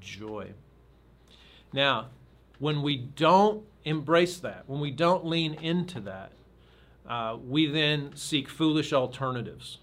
joy. 0.00 0.52
Now, 1.74 2.06
when 2.60 2.82
we 2.82 2.96
don't 2.96 3.64
embrace 3.84 4.38
that, 4.38 4.62
when 4.68 4.78
we 4.78 4.92
don't 4.92 5.26
lean 5.26 5.54
into 5.54 5.98
that, 6.02 6.30
uh, 7.06 7.36
we 7.44 7.66
then 7.66 8.12
seek 8.14 8.48
foolish 8.48 8.92
alternatives. 8.92 9.78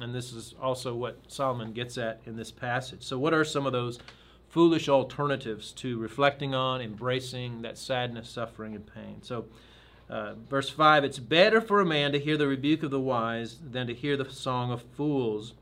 And 0.00 0.12
this 0.12 0.32
is 0.32 0.56
also 0.60 0.92
what 0.92 1.18
Solomon 1.28 1.72
gets 1.72 1.96
at 1.98 2.20
in 2.26 2.34
this 2.36 2.50
passage. 2.50 3.04
So, 3.04 3.16
what 3.16 3.32
are 3.32 3.44
some 3.44 3.64
of 3.64 3.72
those 3.72 4.00
foolish 4.48 4.88
alternatives 4.88 5.70
to 5.74 5.98
reflecting 5.98 6.52
on, 6.52 6.80
embracing 6.80 7.62
that 7.62 7.78
sadness, 7.78 8.28
suffering, 8.28 8.74
and 8.74 8.84
pain? 8.84 9.22
So, 9.22 9.44
uh, 10.10 10.34
verse 10.34 10.68
5 10.68 11.04
It's 11.04 11.20
better 11.20 11.60
for 11.60 11.80
a 11.80 11.86
man 11.86 12.10
to 12.10 12.18
hear 12.18 12.36
the 12.36 12.48
rebuke 12.48 12.82
of 12.82 12.90
the 12.90 12.98
wise 12.98 13.58
than 13.70 13.86
to 13.86 13.94
hear 13.94 14.16
the 14.16 14.28
song 14.28 14.72
of 14.72 14.82
fools. 14.82 15.54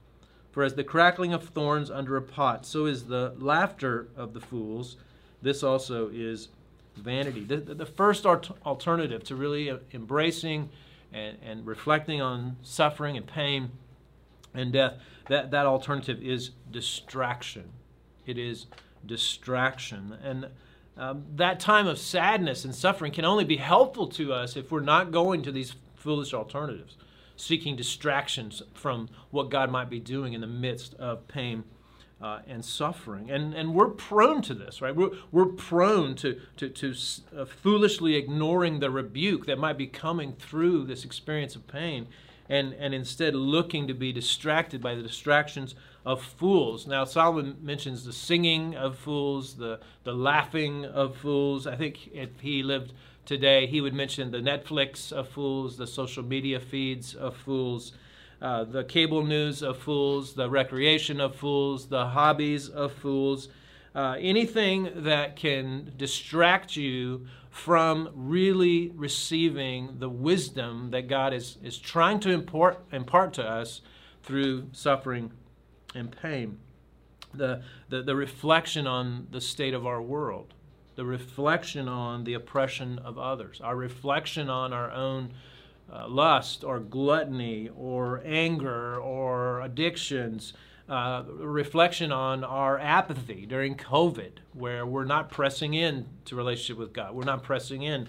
For 0.50 0.62
as 0.62 0.76
the 0.76 0.84
crackling 0.84 1.34
of 1.34 1.50
thorns 1.50 1.90
under 1.90 2.16
a 2.16 2.22
pot, 2.22 2.64
so 2.64 2.86
is 2.86 3.04
the 3.04 3.34
laughter 3.36 4.08
of 4.16 4.32
the 4.32 4.40
fools. 4.40 4.96
This 5.42 5.62
also 5.62 6.08
is 6.12 6.48
vanity. 6.96 7.44
The, 7.44 7.56
the 7.56 7.86
first 7.86 8.24
alternative 8.26 9.24
to 9.24 9.36
really 9.36 9.76
embracing 9.92 10.70
and, 11.12 11.36
and 11.44 11.66
reflecting 11.66 12.20
on 12.20 12.56
suffering 12.62 13.16
and 13.16 13.26
pain 13.26 13.70
and 14.54 14.72
death, 14.72 14.94
that, 15.28 15.50
that 15.50 15.66
alternative 15.66 16.22
is 16.22 16.50
distraction. 16.70 17.70
It 18.26 18.38
is 18.38 18.66
distraction. 19.04 20.16
And 20.22 20.48
um, 20.96 21.24
that 21.36 21.58
time 21.58 21.86
of 21.86 21.98
sadness 21.98 22.64
and 22.64 22.74
suffering 22.74 23.12
can 23.12 23.24
only 23.24 23.44
be 23.44 23.56
helpful 23.56 24.06
to 24.08 24.32
us 24.32 24.56
if 24.56 24.70
we're 24.70 24.80
not 24.80 25.10
going 25.10 25.42
to 25.42 25.52
these 25.52 25.74
foolish 25.96 26.34
alternatives, 26.34 26.96
seeking 27.36 27.76
distractions 27.76 28.62
from 28.74 29.08
what 29.30 29.50
God 29.50 29.70
might 29.70 29.88
be 29.88 30.00
doing 30.00 30.34
in 30.34 30.40
the 30.40 30.46
midst 30.46 30.94
of 30.94 31.26
pain 31.28 31.64
uh, 32.22 32.40
and 32.46 32.64
suffering. 32.64 33.30
And, 33.30 33.52
and 33.52 33.74
we're 33.74 33.88
prone 33.88 34.42
to 34.42 34.54
this, 34.54 34.80
right? 34.80 34.94
We're, 34.94 35.10
we're 35.32 35.46
prone 35.46 36.14
to, 36.16 36.40
to, 36.58 36.68
to 36.68 36.94
uh, 37.36 37.44
foolishly 37.44 38.14
ignoring 38.14 38.78
the 38.80 38.90
rebuke 38.90 39.46
that 39.46 39.58
might 39.58 39.76
be 39.76 39.88
coming 39.88 40.34
through 40.34 40.84
this 40.84 41.04
experience 41.04 41.56
of 41.56 41.66
pain 41.66 42.06
and, 42.48 42.74
and 42.74 42.94
instead 42.94 43.34
looking 43.34 43.88
to 43.88 43.94
be 43.94 44.12
distracted 44.12 44.80
by 44.80 44.94
the 44.94 45.02
distractions 45.02 45.74
of 46.04 46.22
fools. 46.22 46.86
Now, 46.86 47.04
Solomon 47.04 47.56
mentions 47.60 48.04
the 48.04 48.12
singing 48.12 48.76
of 48.76 48.98
fools, 48.98 49.54
the, 49.54 49.80
the 50.04 50.12
laughing 50.14 50.84
of 50.84 51.16
fools. 51.16 51.66
I 51.66 51.76
think 51.76 52.10
if 52.12 52.40
he 52.40 52.62
lived 52.62 52.92
today, 53.24 53.66
he 53.66 53.80
would 53.80 53.94
mention 53.94 54.30
the 54.30 54.38
Netflix 54.38 55.12
of 55.12 55.28
fools, 55.28 55.76
the 55.76 55.86
social 55.86 56.22
media 56.22 56.60
feeds 56.60 57.14
of 57.14 57.36
fools. 57.36 57.92
Uh, 58.42 58.64
the 58.64 58.82
cable 58.82 59.24
news 59.24 59.62
of 59.62 59.78
fools, 59.78 60.34
the 60.34 60.50
recreation 60.50 61.20
of 61.20 61.36
fools, 61.36 61.86
the 61.86 62.08
hobbies 62.08 62.68
of 62.68 62.92
fools, 62.92 63.48
uh, 63.94 64.16
anything 64.18 64.90
that 64.96 65.36
can 65.36 65.92
distract 65.96 66.74
you 66.74 67.24
from 67.50 68.08
really 68.14 68.90
receiving 68.96 69.96
the 70.00 70.08
wisdom 70.08 70.90
that 70.90 71.06
God 71.06 71.32
is, 71.32 71.56
is 71.62 71.78
trying 71.78 72.18
to 72.18 72.30
import, 72.30 72.80
impart 72.90 73.32
to 73.34 73.44
us 73.44 73.80
through 74.24 74.68
suffering 74.72 75.30
and 75.94 76.10
pain. 76.10 76.58
The, 77.32 77.62
the, 77.90 78.02
the 78.02 78.16
reflection 78.16 78.88
on 78.88 79.28
the 79.30 79.40
state 79.40 79.72
of 79.72 79.86
our 79.86 80.02
world, 80.02 80.52
the 80.96 81.04
reflection 81.04 81.86
on 81.86 82.24
the 82.24 82.34
oppression 82.34 82.98
of 82.98 83.18
others, 83.18 83.60
our 83.60 83.76
reflection 83.76 84.50
on 84.50 84.72
our 84.72 84.90
own 84.90 85.32
uh, 85.90 86.06
lust 86.08 86.64
or 86.64 86.80
gluttony 86.80 87.70
or 87.74 88.20
anger 88.24 88.96
or 88.96 89.60
addictions, 89.62 90.52
uh, 90.88 91.22
reflection 91.38 92.12
on 92.12 92.44
our 92.44 92.78
apathy 92.78 93.46
during 93.46 93.76
COVID, 93.76 94.32
where 94.52 94.84
we're 94.84 95.04
not 95.04 95.30
pressing 95.30 95.74
in 95.74 96.06
to 96.26 96.36
relationship 96.36 96.76
with 96.78 96.92
God, 96.92 97.14
we're 97.14 97.24
not 97.24 97.42
pressing 97.42 97.82
in 97.82 98.08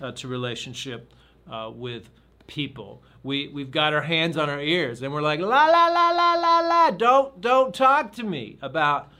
uh, 0.00 0.12
to 0.12 0.28
relationship 0.28 1.12
uh, 1.50 1.70
with 1.72 2.10
people. 2.46 3.02
We 3.22 3.48
we've 3.48 3.70
got 3.70 3.94
our 3.94 4.02
hands 4.02 4.36
on 4.36 4.50
our 4.50 4.60
ears 4.60 5.02
and 5.02 5.12
we're 5.12 5.22
like 5.22 5.40
la 5.40 5.66
la 5.66 5.86
la 5.88 6.10
la 6.10 6.34
la 6.34 6.60
la. 6.60 6.90
Don't 6.90 7.40
don't 7.40 7.74
talk 7.74 8.12
to 8.14 8.22
me 8.22 8.58
about 8.60 9.10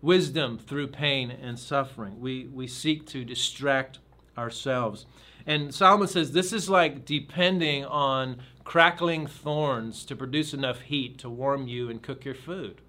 wisdom 0.00 0.58
through 0.58 0.88
pain 0.88 1.30
and 1.30 1.58
suffering. 1.58 2.20
We 2.20 2.46
we 2.46 2.66
seek 2.66 3.06
to 3.08 3.24
distract 3.24 3.98
ourselves. 4.36 5.06
And 5.46 5.74
Solomon 5.74 6.08
says 6.08 6.32
this 6.32 6.52
is 6.52 6.68
like 6.70 7.04
depending 7.04 7.84
on 7.84 8.38
crackling 8.64 9.26
thorns 9.26 10.04
to 10.04 10.16
produce 10.16 10.54
enough 10.54 10.82
heat 10.82 11.18
to 11.18 11.28
warm 11.28 11.66
you 11.66 11.90
and 11.90 12.02
cook 12.02 12.24
your 12.24 12.34
food. 12.34 12.80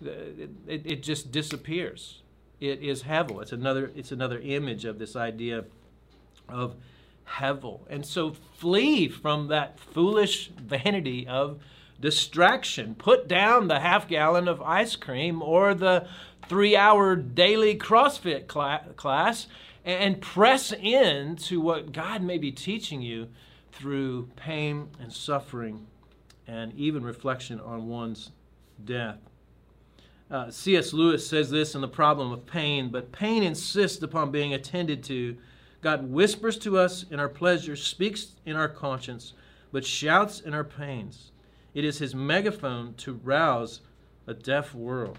It, 0.00 0.50
it, 0.66 0.82
it 0.84 1.02
just 1.02 1.32
disappears. 1.32 2.20
It 2.60 2.82
is 2.82 3.04
hevel. 3.04 3.40
It's 3.42 3.52
another, 3.52 3.90
it's 3.96 4.12
another 4.12 4.38
image 4.38 4.84
of 4.84 4.98
this 4.98 5.16
idea 5.16 5.64
of 6.48 6.76
hevel. 7.38 7.80
And 7.88 8.04
so 8.04 8.32
flee 8.32 9.08
from 9.08 9.48
that 9.48 9.78
foolish 9.78 10.48
vanity 10.48 11.26
of 11.26 11.60
distraction. 12.00 12.94
Put 12.94 13.28
down 13.28 13.68
the 13.68 13.80
half 13.80 14.08
gallon 14.08 14.48
of 14.48 14.60
ice 14.60 14.96
cream 14.96 15.40
or 15.42 15.74
the 15.74 16.06
three 16.48 16.76
hour 16.76 17.16
daily 17.16 17.76
CrossFit 17.76 18.46
class 18.46 19.46
and 19.84 20.20
press 20.20 20.72
in 20.72 21.36
to 21.36 21.60
what 21.60 21.92
God 21.92 22.22
may 22.22 22.38
be 22.38 22.52
teaching 22.52 23.02
you 23.02 23.28
through 23.72 24.28
pain 24.36 24.88
and 25.00 25.12
suffering 25.12 25.86
and 26.46 26.72
even 26.74 27.02
reflection 27.02 27.60
on 27.60 27.88
one's 27.88 28.30
death. 28.84 29.18
Uh, 30.30 30.50
C.S. 30.50 30.92
Lewis 30.92 31.26
says 31.26 31.50
this 31.50 31.74
in 31.74 31.80
The 31.80 31.88
Problem 31.88 32.32
of 32.32 32.46
Pain, 32.46 32.90
but 32.90 33.12
pain 33.12 33.42
insists 33.42 34.02
upon 34.02 34.30
being 34.30 34.54
attended 34.54 35.02
to. 35.04 35.36
God 35.82 36.10
whispers 36.10 36.56
to 36.58 36.78
us 36.78 37.04
in 37.10 37.18
our 37.20 37.28
pleasure, 37.28 37.76
speaks 37.76 38.32
in 38.46 38.56
our 38.56 38.68
conscience, 38.68 39.34
but 39.72 39.84
shouts 39.84 40.40
in 40.40 40.54
our 40.54 40.64
pains. 40.64 41.32
It 41.74 41.84
is 41.84 41.98
his 41.98 42.14
megaphone 42.14 42.94
to 42.98 43.14
rouse 43.14 43.80
a 44.26 44.34
deaf 44.34 44.74
world. 44.74 45.18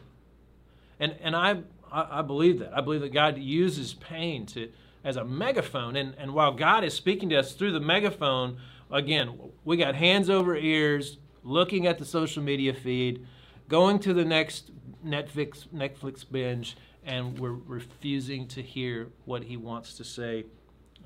And, 1.00 1.16
and 1.22 1.36
I 1.36 1.60
I, 1.94 2.20
I 2.20 2.22
believe 2.22 2.60
that. 2.60 2.76
I 2.76 2.82
believe 2.82 3.02
that 3.02 3.14
God 3.14 3.38
uses 3.38 3.94
pain 3.94 4.46
to 4.48 4.70
as 5.04 5.16
a 5.18 5.24
megaphone. 5.24 5.96
And, 5.96 6.16
and 6.18 6.34
while 6.34 6.52
God 6.54 6.84
is 6.84 6.94
speaking 6.94 7.30
to 7.30 7.38
us 7.38 7.54
through 7.54 7.72
the 7.72 7.80
megaphone, 7.80 8.58
again, 8.92 9.38
we 9.64 9.78
got 9.78 9.96
hands 9.96 10.30
over 10.30 10.56
ears, 10.56 11.18
looking 11.44 11.88
at 11.88 12.00
the 12.00 12.06
social 12.06 12.42
media 12.42 12.74
feed, 12.74 13.26
going 13.68 14.00
to 14.00 14.14
the 14.14 14.26
next 14.26 14.72
Netflix 15.06 15.68
Netflix 15.68 16.26
binge, 16.30 16.78
and 17.06 17.38
we're 17.38 17.52
refusing 17.52 18.48
to 18.48 18.62
hear 18.62 19.10
what 19.26 19.44
He 19.44 19.58
wants 19.58 19.96
to 19.96 20.04
say 20.04 20.46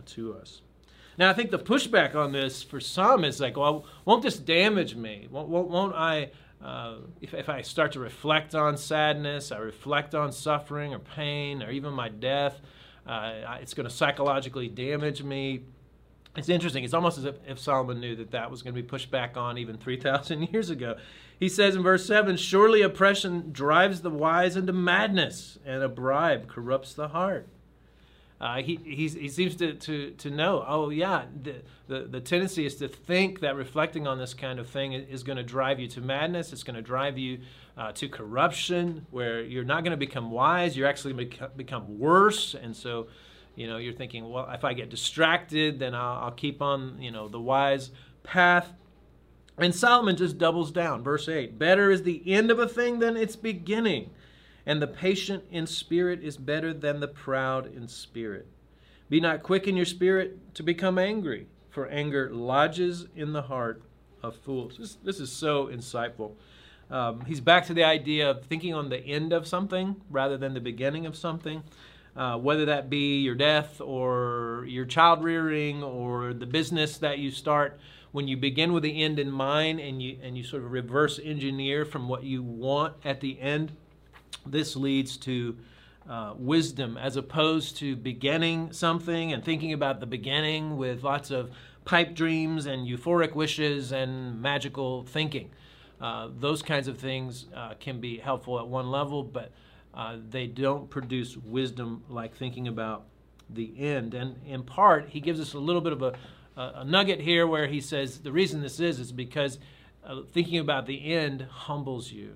to 0.06 0.36
us. 0.36 0.62
Now, 1.18 1.32
I 1.32 1.34
think 1.34 1.50
the 1.50 1.58
pushback 1.58 2.14
on 2.14 2.32
this 2.32 2.62
for 2.62 2.80
some 2.80 3.24
is 3.24 3.42
like, 3.42 3.58
well, 3.58 3.86
won't 4.06 4.22
this 4.22 4.38
damage 4.38 4.96
me? 4.96 5.28
Won't, 5.32 5.50
won't 5.50 5.96
I 5.96 6.30
uh, 6.64 6.96
if, 7.22 7.34
if 7.34 7.50
I 7.50 7.62
start 7.62 7.92
to 7.94 8.00
reflect 8.00 8.56
on 8.56 8.78
sadness, 8.78 9.52
I 9.52 9.58
reflect 9.58 10.16
on 10.16 10.32
suffering 10.32 10.94
or 10.94 11.00
pain 11.00 11.62
or 11.62 11.70
even 11.70 11.94
my 11.94 12.10
death, 12.10 12.60
uh, 13.06 13.58
it's 13.62 13.74
going 13.74 13.88
to 13.88 13.94
psychologically 13.94 14.68
damage 14.68 15.24
me. 15.24 15.64
It's 16.36 16.50
interesting. 16.50 16.84
It's 16.84 16.94
almost 16.94 17.18
as 17.18 17.26
if, 17.26 17.36
if 17.48 17.60
Solomon 17.60 18.00
knew 18.00 18.16
that 18.16 18.32
that 18.32 18.52
was 18.52 18.62
going 18.62 18.76
to 18.76 18.82
be 18.82 18.88
pushed 18.88 19.10
back 19.10 19.38
on 19.38 19.58
even 19.58 19.78
3,000 19.78 20.44
years 20.54 20.70
ago. 20.70 20.98
He 21.40 21.50
says 21.50 21.76
in 21.76 21.84
verse 21.84 22.06
7 22.06 22.38
Surely 22.38 22.82
oppression 22.82 23.52
drives 23.52 24.02
the 24.02 24.10
wise 24.10 24.56
into 24.56 24.74
madness, 24.74 25.58
and 25.66 25.84
a 25.84 25.90
bribe 25.90 26.48
corrupts 26.48 26.94
the 26.94 27.10
heart. 27.10 27.48
Uh, 28.40 28.62
he, 28.62 28.76
he 28.84 29.30
seems 29.30 29.56
to, 29.56 29.74
to, 29.74 30.12
to 30.12 30.30
know, 30.30 30.64
oh, 30.68 30.90
yeah, 30.90 31.26
the, 31.42 31.56
the, 31.88 32.02
the 32.02 32.20
tendency 32.20 32.68
is 32.68 32.76
to 32.76 32.88
think 32.88 33.40
that 33.40 33.56
reflecting 33.56 34.06
on 34.06 34.20
this 34.20 34.36
kind 34.36 34.60
of 34.60 34.70
thing 34.70 34.94
is 34.94 35.24
going 35.24 35.38
to 35.38 35.44
drive 35.44 35.80
you 35.80 35.88
to 35.88 36.02
madness. 36.02 36.54
It's 36.54 36.62
going 36.62 36.76
to 36.76 36.82
drive 36.84 37.18
you 37.18 37.40
uh, 37.78 37.94
to 37.94 38.08
corruption, 38.08 39.08
where 39.10 39.42
you're 39.42 39.64
not 39.64 39.84
going 39.84 39.92
to 39.92 39.98
become 39.98 40.30
wise. 40.30 40.78
You're 40.78 40.88
actually 40.88 41.14
become, 41.14 41.50
become 41.56 41.98
worse. 41.98 42.54
And 42.54 42.76
so, 42.76 43.08
you 43.56 43.66
know, 43.66 43.78
you're 43.78 43.94
thinking, 43.94 44.30
well, 44.30 44.48
if 44.52 44.64
I 44.64 44.74
get 44.74 44.92
distracted, 44.92 45.80
then 45.80 45.96
I'll, 45.96 46.26
I'll 46.26 46.32
keep 46.32 46.62
on, 46.62 47.02
you 47.02 47.10
know, 47.10 47.28
the 47.28 47.42
wise 47.42 47.90
path. 48.22 48.72
And 49.58 49.74
Solomon 49.74 50.16
just 50.16 50.38
doubles 50.38 50.72
down. 50.72 51.04
Verse 51.04 51.28
8 51.28 51.58
Better 51.58 51.90
is 51.90 52.04
the 52.04 52.22
end 52.32 52.52
of 52.52 52.60
a 52.60 52.68
thing 52.68 53.00
than 53.00 53.18
its 53.18 53.36
beginning 53.36 54.12
And 54.68 54.82
the 54.82 54.88
patient 54.88 55.46
in 55.50 55.66
spirit 55.66 56.22
is 56.22 56.36
better 56.36 56.74
than 56.74 57.00
the 57.00 57.08
proud 57.08 57.74
in 57.74 57.88
spirit. 57.88 58.48
Be 59.10 59.22
not 59.22 59.42
quick 59.42 59.66
in 59.66 59.78
your 59.78 59.86
spirit 59.86 60.54
to 60.56 60.62
become 60.62 61.00
angry, 61.00 61.48
for 61.70 61.88
anger 61.88 62.30
lodges 62.34 63.08
in 63.16 63.32
the 63.32 63.44
heart 63.44 63.82
of 64.22 64.36
fools. 64.36 64.78
This, 64.78 64.98
this 65.02 65.22
is 65.22 65.32
so 65.32 65.68
insightful. 65.68 66.34
Um, 66.92 67.22
he's 67.22 67.40
back 67.40 67.66
to 67.68 67.74
the 67.74 67.86
idea 67.86 68.30
of 68.30 68.46
thinking 68.46 68.74
on 68.74 68.90
the 68.90 68.98
end 68.98 69.32
of 69.32 69.48
something 69.48 69.96
rather 70.10 70.38
than 70.38 70.54
the 70.54 70.60
beginning 70.60 71.06
of 71.06 71.16
something. 71.16 71.64
Uh, 72.14 72.38
whether 72.38 72.66
that 72.66 72.90
be 72.90 73.22
your 73.22 73.36
death 73.36 73.80
or 73.80 74.66
your 74.68 74.86
child 74.86 75.24
rearing 75.24 75.82
or 75.82 76.34
the 76.34 76.46
business 76.46 76.98
that 76.98 77.20
you 77.20 77.32
start, 77.32 77.80
when 78.12 78.28
you 78.28 78.36
begin 78.36 78.74
with 78.74 78.84
the 78.84 79.02
end 79.02 79.18
in 79.18 79.32
mind 79.32 79.80
and 79.80 80.02
you 80.02 80.18
and 80.22 80.38
you 80.38 80.44
sort 80.44 80.64
of 80.64 80.72
reverse 80.72 81.20
engineer 81.24 81.86
from 81.86 82.10
what 82.10 82.24
you 82.24 82.44
want 82.44 82.96
at 83.06 83.22
the 83.22 83.40
end, 83.40 83.72
this 84.46 84.76
leads 84.76 85.18
to 85.18 85.58
uh, 86.10 86.34
wisdom 86.38 86.98
as 86.98 87.18
opposed 87.18 87.78
to 87.78 87.96
beginning 87.96 88.72
something 88.72 89.34
and 89.34 89.44
thinking 89.44 89.74
about 89.74 90.00
the 90.00 90.06
beginning 90.06 90.78
with 90.78 91.04
lots 91.04 91.32
of 91.32 91.52
pipe 91.84 92.14
dreams 92.14 92.66
and 92.66 92.88
euphoric 92.88 93.36
wishes 93.36 93.92
and 93.92 94.42
magical 94.42 95.04
thinking. 95.04 95.50
Uh, 96.00 96.30
those 96.40 96.62
kinds 96.62 96.88
of 96.88 96.98
things 96.98 97.48
uh, 97.56 97.74
can 97.80 98.00
be 98.00 98.18
helpful 98.18 98.60
at 98.60 98.68
one 98.68 98.92
level, 98.92 99.24
but 99.24 99.52
uh, 99.94 100.18
they 100.30 100.46
don't 100.46 100.90
produce 100.90 101.36
wisdom 101.36 102.04
like 102.08 102.36
thinking 102.36 102.68
about 102.68 103.06
the 103.50 103.74
end. 103.78 104.14
And 104.14 104.36
in 104.46 104.64
part, 104.64 105.10
he 105.10 105.20
gives 105.20 105.40
us 105.40 105.54
a 105.54 105.60
little 105.60 105.82
bit 105.82 105.94
of 105.94 106.04
a, 106.04 106.14
a 106.56 106.86
nugget 106.86 107.20
here 107.20 107.48
where 107.48 107.68
he 107.68 107.82
says 107.82 108.20
the 108.20 108.32
reason 108.32 108.62
this 108.62 108.80
is 108.80 109.00
is 109.00 109.12
because 109.12 109.60
uh, 110.06 110.22
thinking 110.32 110.60
about 110.60 110.86
the 110.86 111.14
end 111.14 111.48
humbles 111.50 112.12
you. 112.12 112.36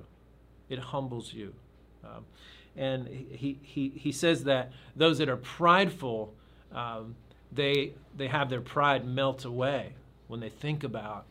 It 0.69 0.79
humbles 0.79 1.33
you. 1.33 1.53
Um, 2.03 2.25
and 2.75 3.07
he, 3.07 3.59
he, 3.61 3.89
he 3.89 4.11
says 4.11 4.45
that 4.45 4.71
those 4.95 5.17
that 5.17 5.29
are 5.29 5.37
prideful, 5.37 6.33
um, 6.73 7.15
they, 7.51 7.93
they 8.15 8.27
have 8.27 8.49
their 8.49 8.61
pride 8.61 9.05
melt 9.05 9.45
away 9.45 9.93
when 10.27 10.39
they 10.39 10.49
think 10.49 10.83
about 10.83 11.25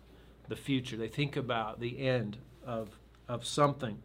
the 0.48 0.56
future. 0.56 0.96
They 0.96 1.08
think 1.08 1.36
about 1.36 1.80
the 1.80 2.06
end 2.06 2.36
of, 2.66 2.90
of 3.28 3.46
something. 3.46 3.98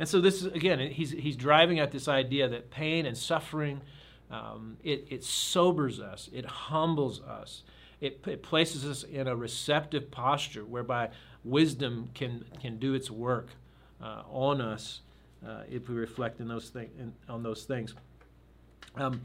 And 0.00 0.08
so 0.08 0.20
this 0.20 0.42
is 0.42 0.46
again, 0.46 0.78
he's 0.78 1.10
he's 1.10 1.36
driving 1.36 1.78
at 1.78 1.92
this 1.92 2.08
idea 2.08 2.48
that 2.48 2.70
pain 2.70 3.04
and 3.04 3.16
suffering, 3.16 3.82
um, 4.30 4.78
it 4.82 5.06
it 5.10 5.22
sobers 5.22 6.00
us, 6.00 6.30
it 6.32 6.46
humbles 6.46 7.20
us, 7.20 7.64
it, 8.00 8.24
it 8.26 8.42
places 8.42 8.86
us 8.86 9.02
in 9.04 9.28
a 9.28 9.36
receptive 9.36 10.10
posture 10.10 10.64
whereby 10.64 11.10
wisdom 11.44 12.08
can 12.14 12.46
can 12.62 12.78
do 12.78 12.94
its 12.94 13.10
work 13.10 13.48
uh, 14.02 14.22
on 14.30 14.62
us 14.62 15.02
uh, 15.46 15.62
if 15.70 15.88
we 15.88 15.94
reflect 15.94 16.40
in 16.40 16.48
those 16.48 16.68
thing, 16.68 16.90
in, 16.98 17.12
on 17.28 17.42
those 17.42 17.64
things. 17.64 17.94
Um, 18.96 19.22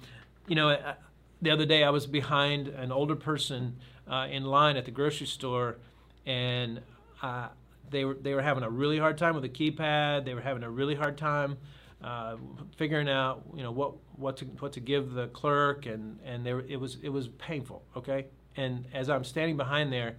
you 0.48 0.56
know, 0.56 0.70
I, 0.70 0.96
the 1.42 1.52
other 1.52 1.66
day 1.66 1.84
I 1.84 1.90
was 1.90 2.08
behind 2.08 2.68
an 2.68 2.92
older 2.92 3.16
person 3.16 3.78
uh, 4.10 4.28
in 4.30 4.44
line 4.44 4.78
at 4.78 4.86
the 4.86 4.92
grocery 4.92 5.28
store, 5.28 5.78
and 6.26 6.82
uh, 7.22 7.50
they 7.90 8.06
were 8.06 8.16
they 8.16 8.34
were 8.34 8.42
having 8.42 8.64
a 8.64 8.70
really 8.70 8.98
hard 8.98 9.18
time 9.18 9.36
with 9.36 9.44
the 9.44 9.50
keypad. 9.50 10.26
They 10.26 10.34
were 10.34 10.42
having 10.42 10.64
a 10.64 10.70
really 10.70 10.96
hard 10.96 11.18
time 11.18 11.58
uh, 12.04 12.38
figuring 12.78 13.10
out 13.10 13.44
you 13.56 13.64
know 13.64 13.72
what 13.72 13.96
what 14.16 14.38
to 14.38 14.46
what 14.46 14.74
to 14.74 14.80
give 14.80 15.14
the 15.14 15.28
clerk, 15.28 15.86
and 15.86 16.20
and 16.24 16.46
there 16.46 16.60
it 16.62 16.80
was 16.80 16.98
it 17.02 17.10
was 17.10 17.28
painful. 17.28 17.84
Okay, 17.98 18.28
and 18.56 18.86
as 18.94 19.10
I'm 19.10 19.24
standing 19.24 19.58
behind 19.58 19.92
there, 19.92 20.16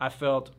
I 0.00 0.08
felt 0.08 0.50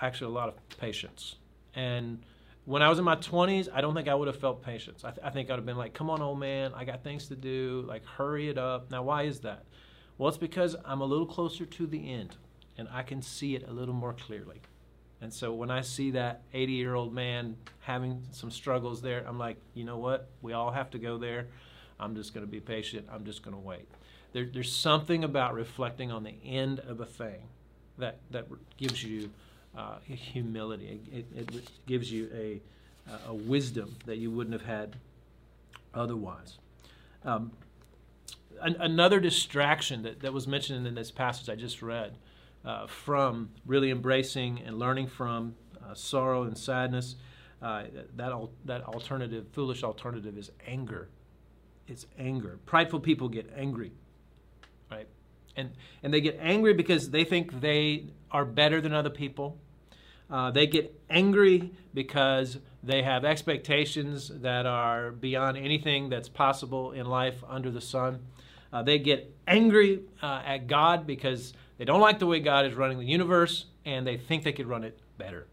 actually 0.00 0.32
a 0.32 0.34
lot 0.34 0.48
of 0.48 0.78
patience. 0.78 1.36
And 1.74 2.22
when 2.70 2.82
I 2.82 2.88
was 2.88 3.00
in 3.00 3.04
my 3.04 3.16
20s, 3.16 3.68
I 3.74 3.80
don't 3.80 3.94
think 3.96 4.06
I 4.06 4.14
would 4.14 4.28
have 4.28 4.38
felt 4.38 4.62
patience. 4.62 5.02
I, 5.02 5.10
th- 5.10 5.26
I 5.26 5.30
think 5.30 5.50
I'd 5.50 5.56
have 5.56 5.66
been 5.66 5.76
like, 5.76 5.92
"Come 5.92 6.08
on, 6.08 6.22
old 6.22 6.38
man, 6.38 6.72
I 6.72 6.84
got 6.84 7.02
things 7.02 7.26
to 7.26 7.34
do. 7.34 7.84
Like, 7.88 8.04
hurry 8.06 8.48
it 8.48 8.58
up." 8.58 8.92
Now, 8.92 9.02
why 9.02 9.24
is 9.24 9.40
that? 9.40 9.64
Well, 10.16 10.28
it's 10.28 10.38
because 10.38 10.76
I'm 10.84 11.00
a 11.00 11.04
little 11.04 11.26
closer 11.26 11.66
to 11.66 11.86
the 11.88 12.12
end, 12.12 12.36
and 12.78 12.86
I 12.92 13.02
can 13.02 13.22
see 13.22 13.56
it 13.56 13.66
a 13.68 13.72
little 13.72 13.94
more 13.94 14.12
clearly. 14.12 14.60
And 15.20 15.34
so 15.34 15.52
when 15.52 15.68
I 15.68 15.80
see 15.80 16.12
that 16.12 16.42
80 16.54 16.72
year 16.72 16.94
old 16.94 17.12
man 17.12 17.56
having 17.80 18.22
some 18.30 18.52
struggles 18.52 19.02
there, 19.02 19.24
I'm 19.26 19.38
like, 19.38 19.56
you 19.74 19.82
know 19.82 19.98
what? 19.98 20.28
We 20.40 20.52
all 20.52 20.70
have 20.70 20.90
to 20.90 20.98
go 20.98 21.18
there. 21.18 21.48
I'm 21.98 22.14
just 22.14 22.32
going 22.34 22.46
to 22.46 22.50
be 22.50 22.60
patient. 22.60 23.08
I'm 23.12 23.24
just 23.24 23.42
going 23.42 23.56
to 23.56 23.60
wait. 23.60 23.88
There, 24.32 24.48
there's 24.50 24.74
something 24.74 25.24
about 25.24 25.54
reflecting 25.54 26.12
on 26.12 26.22
the 26.22 26.36
end 26.44 26.78
of 26.78 27.00
a 27.00 27.04
thing 27.04 27.48
that, 27.98 28.20
that 28.30 28.46
gives 28.78 29.02
you 29.02 29.30
uh, 29.76 29.98
humility. 30.04 31.00
It, 31.12 31.26
it, 31.34 31.70
gives 31.86 32.10
you 32.10 32.28
a, 32.34 32.60
a 33.28 33.34
wisdom 33.34 33.96
that 34.06 34.18
you 34.18 34.30
wouldn't 34.30 34.52
have 34.52 34.68
had 34.68 34.96
otherwise. 35.94 36.58
Um, 37.24 37.52
an, 38.60 38.76
another 38.80 39.20
distraction 39.20 40.02
that, 40.02 40.20
that 40.20 40.32
was 40.32 40.46
mentioned 40.46 40.86
in 40.86 40.94
this 40.94 41.10
passage 41.10 41.48
I 41.48 41.54
just 41.54 41.82
read 41.82 42.16
uh, 42.64 42.86
from 42.86 43.50
really 43.66 43.90
embracing 43.90 44.60
and 44.60 44.78
learning 44.78 45.08
from 45.08 45.54
uh, 45.82 45.94
sorrow 45.94 46.42
and 46.44 46.56
sadness. 46.56 47.16
Uh, 47.62 47.84
that, 48.16 48.32
al- 48.32 48.50
that 48.64 48.82
alternative, 48.84 49.46
foolish 49.52 49.82
alternative, 49.82 50.38
is 50.38 50.50
anger. 50.66 51.08
It's 51.86 52.06
anger. 52.18 52.58
Prideful 52.64 53.00
people 53.00 53.28
get 53.28 53.52
angry, 53.54 53.92
right? 54.90 55.06
And, 55.60 55.70
and 56.02 56.12
they 56.12 56.20
get 56.20 56.38
angry 56.40 56.74
because 56.74 57.10
they 57.10 57.24
think 57.24 57.60
they 57.60 58.06
are 58.30 58.44
better 58.44 58.80
than 58.80 58.92
other 58.92 59.10
people. 59.10 59.58
Uh, 60.30 60.50
they 60.50 60.66
get 60.66 60.94
angry 61.08 61.72
because 61.92 62.58
they 62.82 63.02
have 63.02 63.24
expectations 63.24 64.30
that 64.40 64.64
are 64.64 65.10
beyond 65.10 65.56
anything 65.56 66.08
that's 66.08 66.28
possible 66.28 66.92
in 66.92 67.06
life 67.06 67.42
under 67.48 67.70
the 67.70 67.80
sun. 67.80 68.20
Uh, 68.72 68.82
they 68.82 68.98
get 68.98 69.34
angry 69.46 70.02
uh, 70.22 70.42
at 70.44 70.66
God 70.66 71.06
because 71.06 71.52
they 71.78 71.84
don't 71.84 72.00
like 72.00 72.20
the 72.20 72.26
way 72.26 72.40
God 72.40 72.66
is 72.66 72.74
running 72.74 72.98
the 72.98 73.06
universe, 73.06 73.66
and 73.84 74.06
they 74.06 74.16
think 74.16 74.44
they 74.44 74.52
could 74.52 74.66
run 74.66 74.84
it 74.84 74.98
better. 75.18 75.46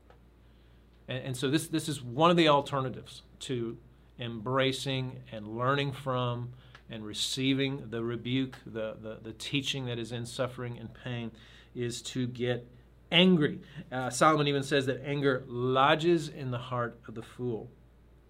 And, 1.08 1.28
and 1.28 1.38
so 1.38 1.50
this, 1.50 1.68
this 1.68 1.90
is 1.90 2.02
one 2.02 2.30
of 2.30 2.38
the 2.38 2.48
alternatives 2.48 3.24
to 3.40 3.78
embracing 4.20 5.20
and 5.32 5.58
learning 5.58 5.94
from 5.94 6.54
and 6.90 7.06
receiving 7.06 7.90
the 7.90 8.04
rebuke, 8.04 8.58
the, 8.66 8.96
the, 9.02 9.20
the 9.22 9.34
teaching 9.34 9.86
that 9.86 10.00
is 10.00 10.12
in 10.12 10.26
suffering 10.26 10.78
and 10.80 10.90
pain, 10.94 11.32
is 11.76 12.02
to 12.02 12.28
get 12.28 12.66
angry. 13.12 13.60
Uh, 13.92 14.10
Solomon 14.10 14.48
even 14.48 14.64
says 14.64 14.86
that 14.86 15.02
anger 15.06 15.44
lodges 15.48 16.30
in 16.30 16.52
the 16.52 16.58
heart 16.58 17.00
of 17.08 17.16
the 17.16 17.22
fool. 17.22 17.70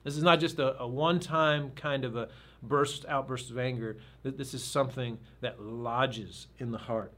This 0.03 0.15
is 0.15 0.23
not 0.23 0.39
just 0.39 0.59
a, 0.59 0.79
a 0.79 0.87
one 0.87 1.19
time 1.19 1.71
kind 1.75 2.05
of 2.05 2.15
a 2.15 2.29
burst, 2.63 3.05
outburst 3.07 3.51
of 3.51 3.57
anger. 3.57 3.97
This 4.23 4.53
is 4.53 4.63
something 4.63 5.17
that 5.41 5.61
lodges 5.61 6.47
in 6.59 6.71
the 6.71 6.77
heart 6.77 7.11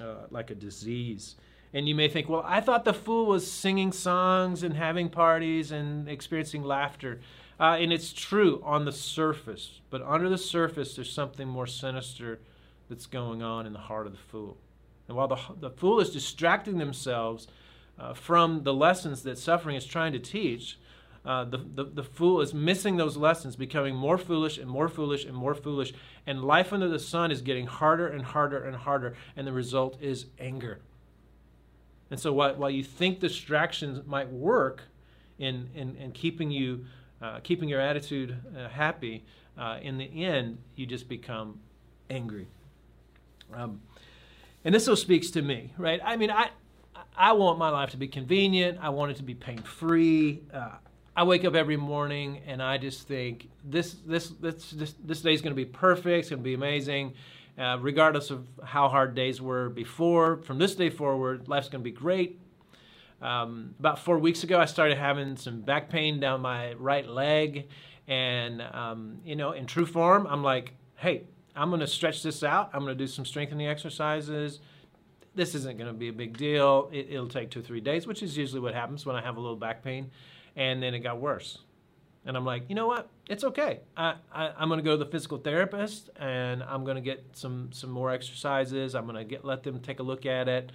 uh, 0.00 0.26
like 0.30 0.50
a 0.50 0.54
disease. 0.54 1.36
And 1.72 1.88
you 1.88 1.94
may 1.94 2.08
think, 2.08 2.28
well, 2.28 2.44
I 2.46 2.60
thought 2.60 2.84
the 2.84 2.94
fool 2.94 3.26
was 3.26 3.50
singing 3.50 3.92
songs 3.92 4.62
and 4.62 4.74
having 4.74 5.10
parties 5.10 5.70
and 5.70 6.08
experiencing 6.08 6.62
laughter. 6.62 7.20
Uh, 7.60 7.76
and 7.80 7.92
it's 7.92 8.12
true 8.12 8.62
on 8.64 8.84
the 8.84 8.92
surface, 8.92 9.80
but 9.90 10.00
under 10.02 10.28
the 10.28 10.38
surface, 10.38 10.94
there's 10.94 11.12
something 11.12 11.48
more 11.48 11.66
sinister 11.66 12.38
that's 12.88 13.06
going 13.06 13.42
on 13.42 13.66
in 13.66 13.72
the 13.72 13.78
heart 13.78 14.06
of 14.06 14.12
the 14.12 14.18
fool. 14.18 14.56
And 15.08 15.16
while 15.16 15.28
the, 15.28 15.38
the 15.58 15.70
fool 15.70 16.00
is 16.00 16.10
distracting 16.10 16.78
themselves 16.78 17.48
uh, 17.98 18.14
from 18.14 18.62
the 18.62 18.72
lessons 18.72 19.22
that 19.22 19.38
suffering 19.38 19.74
is 19.74 19.84
trying 19.84 20.12
to 20.12 20.18
teach, 20.18 20.78
uh, 21.24 21.44
the, 21.44 21.58
the, 21.58 21.84
the 21.84 22.02
fool 22.02 22.40
is 22.40 22.54
missing 22.54 22.96
those 22.96 23.16
lessons, 23.16 23.56
becoming 23.56 23.94
more 23.94 24.18
foolish 24.18 24.56
and 24.56 24.70
more 24.70 24.88
foolish 24.88 25.24
and 25.24 25.34
more 25.34 25.54
foolish. 25.54 25.92
And 26.26 26.44
life 26.44 26.72
under 26.72 26.88
the 26.88 26.98
sun 26.98 27.30
is 27.30 27.42
getting 27.42 27.66
harder 27.66 28.06
and 28.06 28.24
harder 28.24 28.64
and 28.64 28.76
harder. 28.76 29.14
And 29.36 29.46
the 29.46 29.52
result 29.52 30.00
is 30.00 30.26
anger. 30.38 30.80
And 32.10 32.18
so 32.18 32.32
while, 32.32 32.54
while 32.54 32.70
you 32.70 32.84
think 32.84 33.20
distractions 33.20 34.06
might 34.06 34.30
work 34.30 34.82
in, 35.38 35.68
in, 35.74 35.96
in 35.96 36.12
keeping, 36.12 36.50
you, 36.50 36.86
uh, 37.20 37.40
keeping 37.40 37.68
your 37.68 37.80
attitude 37.80 38.36
uh, 38.56 38.68
happy, 38.68 39.24
uh, 39.58 39.78
in 39.82 39.98
the 39.98 40.24
end, 40.24 40.58
you 40.76 40.86
just 40.86 41.08
become 41.08 41.60
angry. 42.10 42.46
Um, 43.52 43.80
and 44.64 44.74
this 44.74 44.84
so 44.84 44.94
speaks 44.94 45.30
to 45.32 45.42
me, 45.42 45.72
right? 45.78 46.00
I 46.04 46.16
mean, 46.16 46.30
I, 46.30 46.50
I 47.16 47.32
want 47.32 47.58
my 47.58 47.70
life 47.70 47.90
to 47.90 47.96
be 47.96 48.08
convenient. 48.08 48.78
I 48.80 48.90
want 48.90 49.10
it 49.10 49.16
to 49.16 49.22
be 49.22 49.34
pain 49.34 49.58
free. 49.58 50.42
Uh, 50.52 50.76
I 51.16 51.24
wake 51.24 51.44
up 51.44 51.56
every 51.56 51.76
morning 51.76 52.42
and 52.46 52.62
I 52.62 52.78
just 52.78 53.08
think 53.08 53.48
this 53.64 53.96
this 54.06 54.28
this 54.40 54.70
this, 54.70 54.94
this 55.04 55.20
day 55.20 55.34
is 55.34 55.42
going 55.42 55.50
to 55.50 55.56
be 55.56 55.64
perfect. 55.64 56.18
It's 56.20 56.30
going 56.30 56.38
to 56.40 56.44
be 56.44 56.54
amazing, 56.54 57.14
uh, 57.58 57.78
regardless 57.80 58.30
of 58.30 58.46
how 58.62 58.88
hard 58.88 59.16
days 59.16 59.42
were 59.42 59.68
before. 59.68 60.36
From 60.42 60.58
this 60.58 60.76
day 60.76 60.90
forward, 60.90 61.48
life's 61.48 61.68
going 61.68 61.82
to 61.82 61.90
be 61.90 61.96
great. 61.96 62.40
Um, 63.20 63.74
about 63.78 63.98
four 63.98 64.18
weeks 64.18 64.44
ago, 64.44 64.58
I 64.58 64.66
started 64.66 64.98
having 64.98 65.36
some 65.36 65.60
back 65.60 65.88
pain 65.90 66.20
down 66.20 66.40
my 66.40 66.74
right 66.74 67.06
leg, 67.08 67.68
and 68.06 68.62
um, 68.62 69.18
you 69.24 69.36
know, 69.36 69.52
in 69.52 69.66
true 69.66 69.86
form, 69.86 70.26
I'm 70.28 70.42
like, 70.42 70.74
hey, 70.96 71.24
I'm 71.56 71.70
going 71.70 71.80
to 71.80 71.86
stretch 71.86 72.22
this 72.22 72.44
out. 72.44 72.70
I'm 72.72 72.80
going 72.80 72.96
to 72.96 73.04
do 73.04 73.08
some 73.08 73.24
strengthening 73.24 73.66
exercises. 73.66 74.60
This 75.34 75.54
isn't 75.54 75.76
going 75.76 75.88
to 75.88 75.96
be 75.96 76.08
a 76.08 76.12
big 76.12 76.36
deal. 76.36 76.88
It, 76.92 77.08
it'll 77.10 77.28
take 77.28 77.50
two 77.50 77.60
or 77.60 77.62
three 77.62 77.80
days, 77.80 78.06
which 78.06 78.22
is 78.22 78.36
usually 78.36 78.60
what 78.60 78.74
happens 78.74 79.04
when 79.04 79.16
I 79.16 79.22
have 79.22 79.36
a 79.36 79.40
little 79.40 79.56
back 79.56 79.82
pain 79.82 80.10
and 80.58 80.82
then 80.82 80.92
it 80.92 81.00
got 81.00 81.20
worse 81.20 81.58
And 82.26 82.36
I'm 82.36 82.44
like, 82.44 82.64
you 82.68 82.74
know 82.74 82.86
what? 82.86 83.08
It's 83.28 83.44
okay. 83.44 83.80
I, 83.96 84.16
I, 84.32 84.62
am 84.62 84.68
going 84.68 84.78
to 84.78 84.84
go 84.84 84.92
to 84.92 85.04
the 85.04 85.10
physical 85.10 85.38
therapist 85.38 86.10
and 86.16 86.62
I'm 86.62 86.84
going 86.84 86.96
to 86.96 87.00
get 87.00 87.24
some, 87.32 87.70
some 87.72 87.90
more 87.90 88.10
exercises. 88.10 88.94
I'm 88.94 89.04
going 89.04 89.16
to 89.16 89.24
get 89.24 89.44
let 89.44 89.62
them 89.62 89.80
take 89.80 90.00
a 90.00 90.02
look 90.02 90.26
at 90.26 90.48
it. 90.48 90.72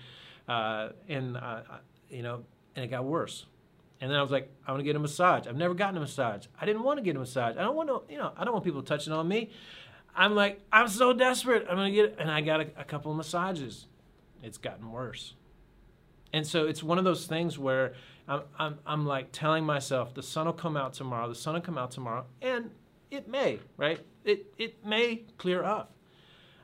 Uh, 0.47 0.89
and, 1.07 1.37
uh, 1.37 1.61
you 2.13 2.23
know, 2.23 2.43
and 2.75 2.85
it 2.85 2.87
got 2.89 3.03
worse. 3.03 3.45
And 3.99 4.11
then 4.11 4.17
I 4.17 4.21
was 4.21 4.31
like, 4.31 4.51
I 4.67 4.71
want 4.71 4.81
to 4.81 4.83
get 4.83 4.95
a 4.95 4.99
massage. 4.99 5.47
I've 5.47 5.55
never 5.55 5.73
gotten 5.73 5.97
a 5.97 6.01
massage. 6.01 6.45
I 6.59 6.65
didn't 6.65 6.83
want 6.83 6.97
to 6.97 7.03
get 7.03 7.15
a 7.15 7.19
massage. 7.19 7.55
I 7.57 7.61
don't 7.61 7.75
want 7.75 7.89
to, 7.89 8.01
you 8.11 8.17
know, 8.17 8.33
I 8.37 8.43
don't 8.43 8.53
want 8.53 8.65
people 8.65 8.83
touching 8.83 9.13
on 9.13 9.27
me. 9.27 9.49
I'm 10.15 10.35
like, 10.35 10.61
I'm 10.71 10.89
so 10.89 11.13
desperate. 11.13 11.65
I'm 11.69 11.77
to 11.77 11.91
get 11.91 12.05
it. 12.05 12.15
And 12.19 12.29
I 12.29 12.41
got 12.41 12.61
a, 12.61 12.67
a 12.77 12.83
couple 12.83 13.11
of 13.11 13.17
massages. 13.17 13.87
It's 14.41 14.57
gotten 14.57 14.91
worse. 14.91 15.35
And 16.33 16.45
so 16.45 16.65
it's 16.65 16.83
one 16.83 16.97
of 16.97 17.03
those 17.03 17.27
things 17.27 17.57
where 17.57 17.93
I'm, 18.27 18.41
I'm, 18.57 18.79
I'm 18.85 19.05
like 19.05 19.31
telling 19.31 19.63
myself, 19.63 20.13
the 20.13 20.23
sun 20.23 20.47
will 20.47 20.53
come 20.53 20.75
out 20.75 20.93
tomorrow, 20.93 21.29
the 21.29 21.35
sun 21.35 21.53
will 21.53 21.61
come 21.61 21.77
out 21.77 21.91
tomorrow, 21.91 22.25
and 22.41 22.71
it 23.11 23.27
may, 23.27 23.59
right? 23.77 23.99
It, 24.25 24.53
it 24.57 24.85
may 24.85 25.23
clear 25.37 25.63
up. 25.63 25.93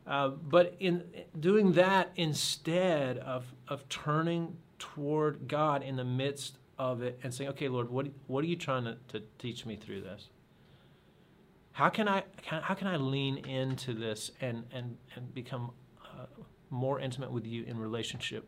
Uh, 0.07 0.29
but 0.29 0.75
in 0.79 1.03
doing 1.39 1.73
that 1.73 2.11
instead 2.15 3.19
of, 3.19 3.53
of 3.67 3.87
turning 3.89 4.57
toward 4.79 5.47
God 5.47 5.83
in 5.83 5.95
the 5.95 6.05
midst 6.05 6.57
of 6.77 7.01
it 7.01 7.19
and 7.23 7.33
saying, 7.33 7.49
okay, 7.51 7.67
Lord, 7.67 7.89
what, 7.89 8.07
what 8.27 8.43
are 8.43 8.47
you 8.47 8.55
trying 8.55 8.85
to, 8.85 8.97
to 9.09 9.21
teach 9.37 9.65
me 9.65 9.75
through 9.75 10.01
this? 10.01 10.29
How 11.73 11.89
can 11.89 12.07
I, 12.07 12.23
how 12.43 12.73
can 12.73 12.87
I 12.87 12.97
lean 12.97 13.37
into 13.45 13.93
this 13.93 14.31
and, 14.41 14.65
and, 14.73 14.97
and 15.15 15.33
become 15.33 15.71
uh, 16.03 16.25
more 16.69 16.99
intimate 16.99 17.31
with 17.31 17.45
you 17.45 17.63
in 17.63 17.77
relationship 17.77 18.47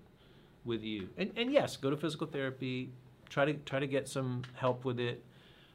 with 0.63 0.83
you. 0.83 1.09
And, 1.17 1.31
and 1.35 1.51
yes, 1.51 1.77
go 1.77 1.89
to 1.89 1.97
physical 1.97 2.27
therapy, 2.27 2.91
try 3.29 3.45
to 3.45 3.53
try 3.53 3.79
to 3.79 3.87
get 3.87 4.07
some 4.07 4.43
help 4.55 4.85
with 4.85 4.99
it, 4.99 5.23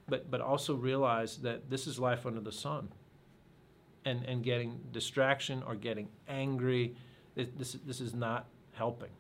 but 0.08 0.30
but 0.30 0.40
also 0.40 0.74
realize 0.74 1.38
that 1.38 1.70
this 1.70 1.86
is 1.86 1.98
life 1.98 2.26
under 2.26 2.40
the 2.40 2.52
sun. 2.52 2.88
And 4.04 4.24
and 4.24 4.44
getting 4.44 4.80
distraction 4.92 5.64
or 5.66 5.74
getting 5.74 6.08
angry, 6.28 6.94
this 7.34 7.76
this 7.84 8.00
is 8.00 8.14
not 8.14 8.46
helping, 8.72 9.10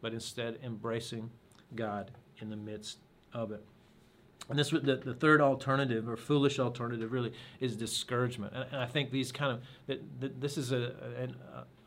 but 0.00 0.12
instead 0.12 0.58
embracing 0.62 1.30
God 1.74 2.10
in 2.40 2.50
the 2.50 2.56
midst 2.56 2.98
of 3.32 3.52
it. 3.52 3.64
And 4.48 4.58
this 4.58 4.70
the, 4.70 5.00
the 5.04 5.14
third 5.14 5.40
alternative 5.40 6.08
or 6.08 6.16
foolish 6.16 6.58
alternative 6.58 7.12
really 7.12 7.32
is 7.58 7.76
discouragement. 7.76 8.52
And, 8.54 8.66
and 8.70 8.80
I 8.80 8.86
think 8.86 9.10
these 9.10 9.32
kind 9.32 9.52
of 9.52 9.98
this 10.18 10.56
is 10.56 10.72
a, 10.72 10.92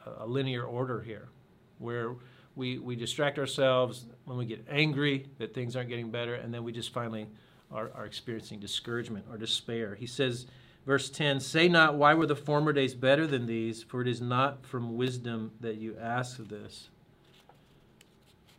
a, 0.05 0.23
a 0.23 0.25
linear 0.25 0.63
order 0.63 1.01
here, 1.01 1.29
where 1.77 2.15
we, 2.55 2.77
we 2.77 2.95
distract 2.95 3.39
ourselves 3.39 4.07
when 4.25 4.37
we 4.37 4.45
get 4.45 4.65
angry 4.69 5.27
that 5.37 5.53
things 5.53 5.75
aren't 5.75 5.89
getting 5.89 6.11
better, 6.11 6.35
and 6.35 6.53
then 6.53 6.63
we 6.63 6.73
just 6.73 6.91
finally 6.91 7.27
are, 7.71 7.91
are 7.95 8.05
experiencing 8.05 8.59
discouragement 8.59 9.25
or 9.29 9.37
despair. 9.37 9.95
He 9.95 10.05
says, 10.05 10.45
verse 10.85 11.09
10 11.09 11.39
Say 11.39 11.69
not, 11.69 11.95
Why 11.95 12.13
were 12.13 12.25
the 12.25 12.35
former 12.35 12.73
days 12.73 12.93
better 12.93 13.25
than 13.25 13.45
these? 13.45 13.83
For 13.83 14.01
it 14.01 14.07
is 14.07 14.19
not 14.21 14.65
from 14.65 14.97
wisdom 14.97 15.51
that 15.61 15.77
you 15.77 15.97
ask 15.99 16.37
this. 16.49 16.89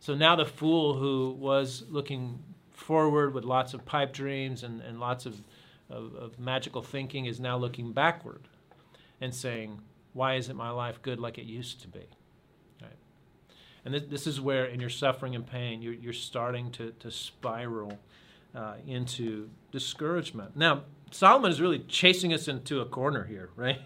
So 0.01 0.13
now 0.13 0.35
the 0.35 0.45
fool 0.45 0.95
who 0.95 1.37
was 1.39 1.85
looking 1.89 2.43
forward 2.71 3.33
with 3.33 3.45
lots 3.45 3.73
of 3.73 3.85
pipe 3.85 4.11
dreams 4.11 4.63
and, 4.63 4.81
and 4.81 4.99
lots 4.99 5.25
of, 5.25 5.41
of, 5.89 6.13
of 6.15 6.37
magical 6.37 6.81
thinking 6.81 7.25
is 7.25 7.39
now 7.39 7.57
looking 7.57 7.93
backward 7.93 8.49
and 9.21 9.33
saying, 9.33 9.79
Why 10.11 10.35
isn't 10.35 10.57
my 10.57 10.71
life 10.71 11.01
good 11.01 11.21
like 11.21 11.37
it 11.37 11.45
used 11.45 11.81
to 11.83 11.87
be? 11.87 12.07
And 13.83 13.93
this, 13.93 14.03
this 14.03 14.27
is 14.27 14.39
where, 14.39 14.65
in 14.65 14.79
your 14.79 14.89
suffering 14.89 15.35
and 15.35 15.45
pain, 15.45 15.81
you're, 15.81 15.93
you're 15.93 16.13
starting 16.13 16.71
to, 16.71 16.91
to 16.99 17.09
spiral 17.09 17.97
uh, 18.53 18.75
into 18.85 19.49
discouragement. 19.71 20.55
Now, 20.55 20.83
Solomon 21.09 21.51
is 21.51 21.59
really 21.59 21.79
chasing 21.79 22.33
us 22.33 22.47
into 22.47 22.81
a 22.81 22.85
corner 22.85 23.23
here, 23.23 23.49
right? 23.55 23.79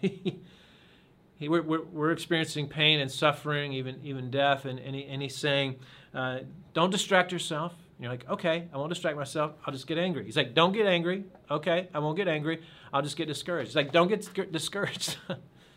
he, 1.38 1.47
we're, 1.47 1.62
we're, 1.62 1.84
we're, 1.84 2.12
experiencing 2.12 2.67
pain 2.67 2.99
and 2.99 3.10
suffering, 3.10 3.73
even, 3.73 3.99
even 4.04 4.30
death, 4.30 4.65
and, 4.65 4.80
and, 4.80 4.95
he, 4.95 5.06
and 5.06 5.21
he's 5.21 5.36
saying, 5.36 5.78
uh, 6.15 6.39
don't 6.73 6.89
distract 6.89 7.32
yourself. 7.32 7.73
And 7.73 8.04
you're 8.04 8.12
like, 8.12 8.28
okay, 8.30 8.67
I 8.73 8.78
won't 8.78 8.89
distract 8.89 9.17
myself. 9.17 9.54
I'll 9.65 9.73
just 9.73 9.88
get 9.88 9.97
angry. 9.97 10.25
He's 10.25 10.38
like, 10.38 10.54
don't 10.54 10.71
get 10.73 10.86
angry. 10.86 11.25
Okay, 11.51 11.88
I 11.93 11.99
won't 11.99 12.17
get 12.17 12.28
angry. 12.28 12.62
I'll 12.91 13.01
just 13.01 13.17
get 13.17 13.28
discouraged. 13.28 13.69
He's 13.69 13.75
like, 13.75 13.91
don't 13.91 14.08
get 14.08 14.51
discouraged. 14.51 15.17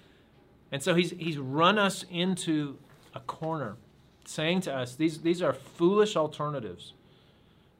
and 0.73 0.83
so 0.83 0.95
he's, 0.95 1.11
he's 1.11 1.39
run 1.39 1.79
us 1.79 2.05
into 2.11 2.79
a 3.15 3.21
corner 3.21 3.77
saying 4.25 4.61
to 4.61 4.75
us 4.75 4.95
these, 4.95 5.21
these 5.21 5.43
are 5.43 5.53
foolish 5.53 6.17
alternatives 6.17 6.93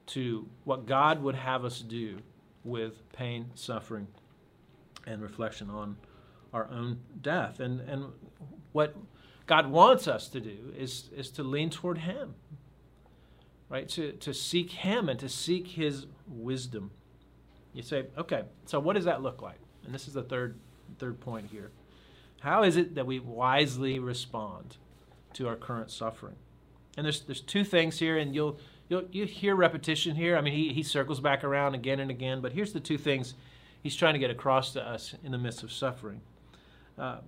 to 0.07 0.47
what 0.63 0.85
God 0.85 1.21
would 1.21 1.35
have 1.35 1.63
us 1.63 1.79
do 1.81 2.19
with 2.63 3.11
pain, 3.13 3.51
suffering, 3.55 4.07
and 5.05 5.21
reflection 5.21 5.69
on 5.69 5.97
our 6.53 6.67
own 6.71 6.99
death. 7.21 7.59
And, 7.59 7.81
and 7.81 8.05
what 8.71 8.95
God 9.49 9.71
wants 9.71 10.07
us 10.07 10.27
to 10.29 10.39
do 10.39 10.73
is, 10.77 11.09
is 11.15 11.29
to 11.31 11.43
lean 11.43 11.69
toward 11.69 11.97
Him, 11.97 12.35
right? 13.67 13.89
To, 13.89 14.13
to 14.13 14.33
seek 14.33 14.71
Him 14.71 15.09
and 15.09 15.19
to 15.19 15.27
seek 15.27 15.67
His 15.67 16.05
wisdom. 16.27 16.91
You 17.73 17.81
say, 17.81 18.05
okay, 18.17 18.43
so 18.65 18.79
what 18.79 18.93
does 18.93 19.05
that 19.05 19.21
look 19.21 19.41
like? 19.41 19.59
And 19.83 19.93
this 19.93 20.07
is 20.07 20.13
the 20.13 20.23
third, 20.23 20.57
third 20.99 21.19
point 21.19 21.47
here. 21.51 21.71
How 22.41 22.63
is 22.63 22.77
it 22.77 22.95
that 22.95 23.05
we 23.05 23.19
wisely 23.19 23.99
respond 23.99 24.77
to 25.33 25.47
our 25.47 25.55
current 25.55 25.91
suffering. 25.91 26.35
And 26.97 27.05
there's 27.05 27.21
there's 27.21 27.41
two 27.41 27.63
things 27.63 27.99
here, 27.99 28.17
and 28.17 28.33
you'll 28.33 28.59
you'll 28.87 29.05
you 29.11 29.25
hear 29.25 29.55
repetition 29.55 30.15
here. 30.15 30.37
I 30.37 30.41
mean, 30.41 30.53
he 30.53 30.73
he 30.73 30.83
circles 30.83 31.19
back 31.19 31.43
around 31.43 31.75
again 31.75 31.99
and 31.99 32.11
again, 32.11 32.41
but 32.41 32.53
here's 32.53 32.73
the 32.73 32.79
two 32.79 32.97
things 32.97 33.35
he's 33.81 33.95
trying 33.95 34.13
to 34.13 34.19
get 34.19 34.29
across 34.29 34.73
to 34.73 34.85
us 34.85 35.15
in 35.23 35.31
the 35.31 35.37
midst 35.37 35.63
of 35.63 35.71
suffering. 35.71 36.21
Uh, 36.97 37.19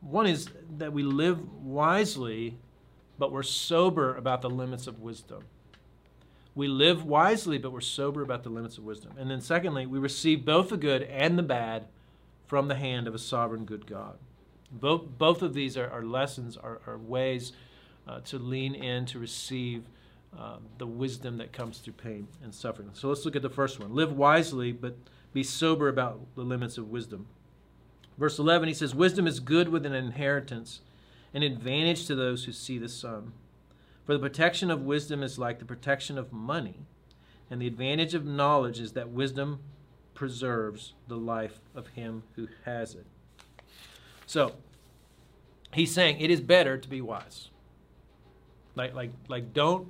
one 0.00 0.26
is 0.26 0.48
that 0.78 0.92
we 0.92 1.02
live 1.02 1.40
wisely, 1.62 2.58
but 3.18 3.32
we're 3.32 3.42
sober 3.42 4.14
about 4.14 4.42
the 4.42 4.50
limits 4.50 4.86
of 4.86 5.00
wisdom. 5.00 5.44
We 6.54 6.68
live 6.68 7.04
wisely, 7.04 7.58
but 7.58 7.72
we're 7.72 7.80
sober 7.80 8.22
about 8.22 8.42
the 8.42 8.50
limits 8.50 8.78
of 8.78 8.84
wisdom. 8.84 9.12
And 9.18 9.30
then, 9.30 9.40
secondly, 9.40 9.86
we 9.86 9.98
receive 9.98 10.44
both 10.44 10.70
the 10.70 10.76
good 10.76 11.02
and 11.02 11.38
the 11.38 11.42
bad 11.42 11.86
from 12.46 12.68
the 12.68 12.74
hand 12.74 13.06
of 13.06 13.14
a 13.14 13.18
sovereign 13.18 13.64
good 13.64 13.86
God. 13.86 14.16
Both, 14.70 15.06
both 15.18 15.42
of 15.42 15.54
these 15.54 15.76
are, 15.76 15.88
are 15.88 16.02
lessons, 16.02 16.56
are, 16.56 16.80
are 16.86 16.98
ways 16.98 17.52
uh, 18.06 18.20
to 18.20 18.38
lean 18.38 18.74
in 18.74 19.06
to 19.06 19.18
receive 19.18 19.84
uh, 20.36 20.56
the 20.78 20.86
wisdom 20.86 21.38
that 21.38 21.52
comes 21.52 21.78
through 21.78 21.94
pain 21.94 22.28
and 22.42 22.54
suffering. 22.54 22.90
So 22.92 23.08
let's 23.08 23.24
look 23.24 23.36
at 23.36 23.42
the 23.42 23.50
first 23.50 23.80
one. 23.80 23.94
Live 23.94 24.12
wisely, 24.12 24.72
but 24.72 24.96
be 25.32 25.42
sober 25.42 25.88
about 25.88 26.20
the 26.34 26.42
limits 26.42 26.78
of 26.78 26.90
wisdom. 26.90 27.26
Verse 28.18 28.38
11, 28.38 28.68
he 28.68 28.74
says, 28.74 28.94
Wisdom 28.94 29.26
is 29.26 29.40
good 29.40 29.68
with 29.68 29.86
an 29.86 29.94
inheritance, 29.94 30.80
an 31.32 31.42
advantage 31.42 32.06
to 32.06 32.14
those 32.14 32.44
who 32.44 32.52
see 32.52 32.76
the 32.76 32.88
sun. 32.88 33.32
For 34.04 34.14
the 34.14 34.18
protection 34.18 34.70
of 34.70 34.82
wisdom 34.82 35.22
is 35.22 35.38
like 35.38 35.58
the 35.58 35.64
protection 35.64 36.18
of 36.18 36.32
money, 36.32 36.80
and 37.50 37.62
the 37.62 37.66
advantage 37.66 38.14
of 38.14 38.24
knowledge 38.24 38.80
is 38.80 38.92
that 38.92 39.10
wisdom 39.10 39.60
preserves 40.14 40.94
the 41.06 41.16
life 41.16 41.60
of 41.74 41.88
him 41.88 42.24
who 42.34 42.48
has 42.64 42.94
it. 42.94 43.06
So 44.26 44.54
he's 45.72 45.92
saying 45.92 46.20
it 46.20 46.30
is 46.30 46.40
better 46.40 46.76
to 46.76 46.88
be 46.88 47.00
wise. 47.00 47.50
Like 48.74 48.94
like 48.94 49.10
like 49.28 49.52
don't 49.52 49.88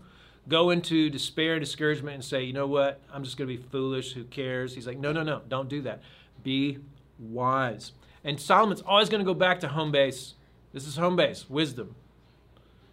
go 0.49 0.71
into 0.71 1.11
despair, 1.11 1.55
and 1.55 1.61
discouragement, 1.61 2.14
and 2.14 2.25
say, 2.25 2.43
you 2.43 2.53
know 2.53 2.67
what, 2.67 3.01
I'm 3.12 3.23
just 3.23 3.37
going 3.37 3.49
to 3.49 3.57
be 3.57 3.62
foolish. 3.62 4.14
Who 4.14 4.25
cares? 4.25 4.75
He's 4.75 4.87
like, 4.87 4.99
no, 4.99 5.12
no, 5.12 5.23
no, 5.23 5.43
don't 5.49 5.69
do 5.69 5.83
that. 5.83 6.03
Be 6.43 6.79
wise. 7.19 7.93
And 8.29 8.38
Solomon's 8.38 8.83
always 8.83 9.09
going 9.09 9.21
to 9.21 9.25
go 9.25 9.33
back 9.33 9.61
to 9.61 9.69
home 9.69 9.91
base. 9.91 10.35
This 10.75 10.87
is 10.87 10.97
home 10.97 11.17
base, 11.17 11.49
wisdom. 11.49 11.95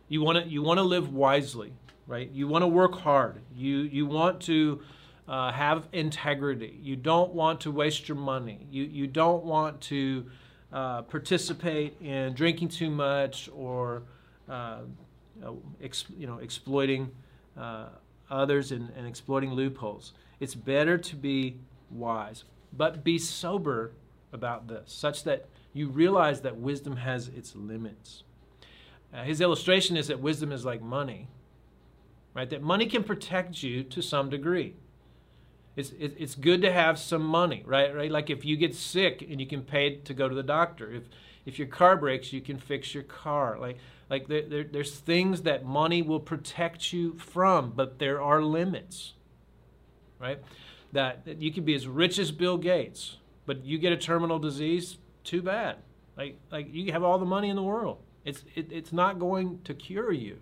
You 0.08 0.22
want 0.22 0.42
to 0.42 0.50
you 0.50 0.62
want 0.62 0.78
to 0.78 0.84
live 0.84 1.14
wisely, 1.14 1.74
right? 2.08 2.32
You 2.32 2.48
want 2.48 2.62
to 2.62 2.70
work 2.70 2.96
hard. 2.96 3.42
You 3.54 3.80
you 3.80 4.06
want 4.06 4.40
to 4.44 4.80
uh, 5.28 5.52
have 5.52 5.90
integrity. 5.92 6.80
You 6.82 6.96
don't 6.96 7.34
want 7.34 7.60
to 7.62 7.72
waste 7.72 8.08
your 8.08 8.16
money. 8.16 8.66
You 8.72 8.84
you 8.84 9.08
don't 9.08 9.44
want 9.44 9.82
to 9.82 10.26
uh, 10.72 11.02
participate 11.02 12.00
in 12.02 12.34
drinking 12.34 12.70
too 12.70 12.90
much 12.90 13.50
or 13.54 14.04
uh, 14.48 14.84
ex, 15.84 16.06
you 16.18 16.28
know 16.28 16.38
exploiting 16.38 17.12
uh, 17.58 17.88
others 18.32 18.72
and, 18.72 18.90
and 18.96 19.06
exploiting 19.06 19.52
loopholes. 19.52 20.14
It's 20.40 20.56
better 20.56 20.98
to 20.98 21.16
be 21.18 21.58
wise, 21.92 22.46
but 22.72 23.04
be 23.04 23.20
sober 23.20 23.92
about 24.34 24.68
this, 24.68 24.92
such 24.92 25.24
that 25.24 25.46
you 25.74 25.88
realize 25.88 26.42
that 26.42 26.58
wisdom 26.58 26.98
has 26.98 27.28
its 27.30 27.56
limits. 27.56 28.24
Uh, 29.14 29.24
his 29.24 29.42
illustration 29.42 29.96
is 29.96 30.08
that 30.08 30.20
wisdom 30.20 30.52
is 30.52 30.66
like 30.66 30.82
money, 30.82 31.28
right? 32.34 32.50
That 32.50 32.62
money 32.62 32.86
can 32.86 33.04
protect 33.04 33.64
you 33.64 33.84
to 33.84 34.02
some 34.02 34.30
degree 34.30 34.76
it's, 35.76 35.92
it's 36.00 36.36
good 36.36 36.62
to 36.62 36.72
have 36.72 36.98
some 36.98 37.24
money, 37.24 37.64
right? 37.66 37.94
Right? 37.94 38.12
Like 38.12 38.30
if 38.30 38.46
you 38.46 38.56
get 38.56 38.76
sick 38.76 39.26
and 39.30 39.40
you 39.42 39.48
can 39.48 39.62
pay 39.62 39.98
to 39.98 40.14
go 40.14 40.30
to 40.30 40.36
the 40.36 40.44
doctor. 40.44 40.92
If 40.92 41.04
if 41.46 41.60
your 41.60 41.68
car 41.68 41.96
breaks, 41.96 42.34
you 42.34 42.42
can 42.42 42.58
fix 42.58 42.94
your 42.94 43.04
car. 43.04 43.60
Like 43.60 43.78
like 44.10 44.28
there, 44.28 44.44
there, 44.44 44.64
there's 44.64 44.98
things 44.98 45.42
that 45.42 45.66
money 45.66 46.02
will 46.02 46.20
protect 46.20 46.94
you 46.94 47.14
from, 47.18 47.72
but 47.76 48.00
there 48.00 48.22
are 48.22 48.42
limits, 48.42 49.14
right? 50.20 50.40
that, 50.92 51.26
that 51.26 51.42
you 51.42 51.52
can 51.52 51.66
be 51.66 51.76
as 51.76 51.88
rich 51.88 52.18
as 52.18 52.32
Bill 52.32 52.58
Gates, 52.58 53.18
but 53.46 53.64
you 53.66 53.78
get 53.78 53.94
a 53.94 53.98
terminal 53.98 54.40
disease, 54.40 54.98
too 55.24 55.42
bad. 55.42 55.78
Like, 56.18 56.40
like 56.52 56.74
you 56.74 56.92
have 56.92 57.04
all 57.04 57.20
the 57.20 57.26
money 57.26 57.50
in 57.50 57.56
the 57.56 57.64
world. 57.64 58.00
It's, 58.24 58.44
it, 58.56 58.72
it's 58.72 58.92
not 58.92 59.20
going 59.20 59.60
to 59.64 59.74
cure 59.74 60.12
you. 60.12 60.38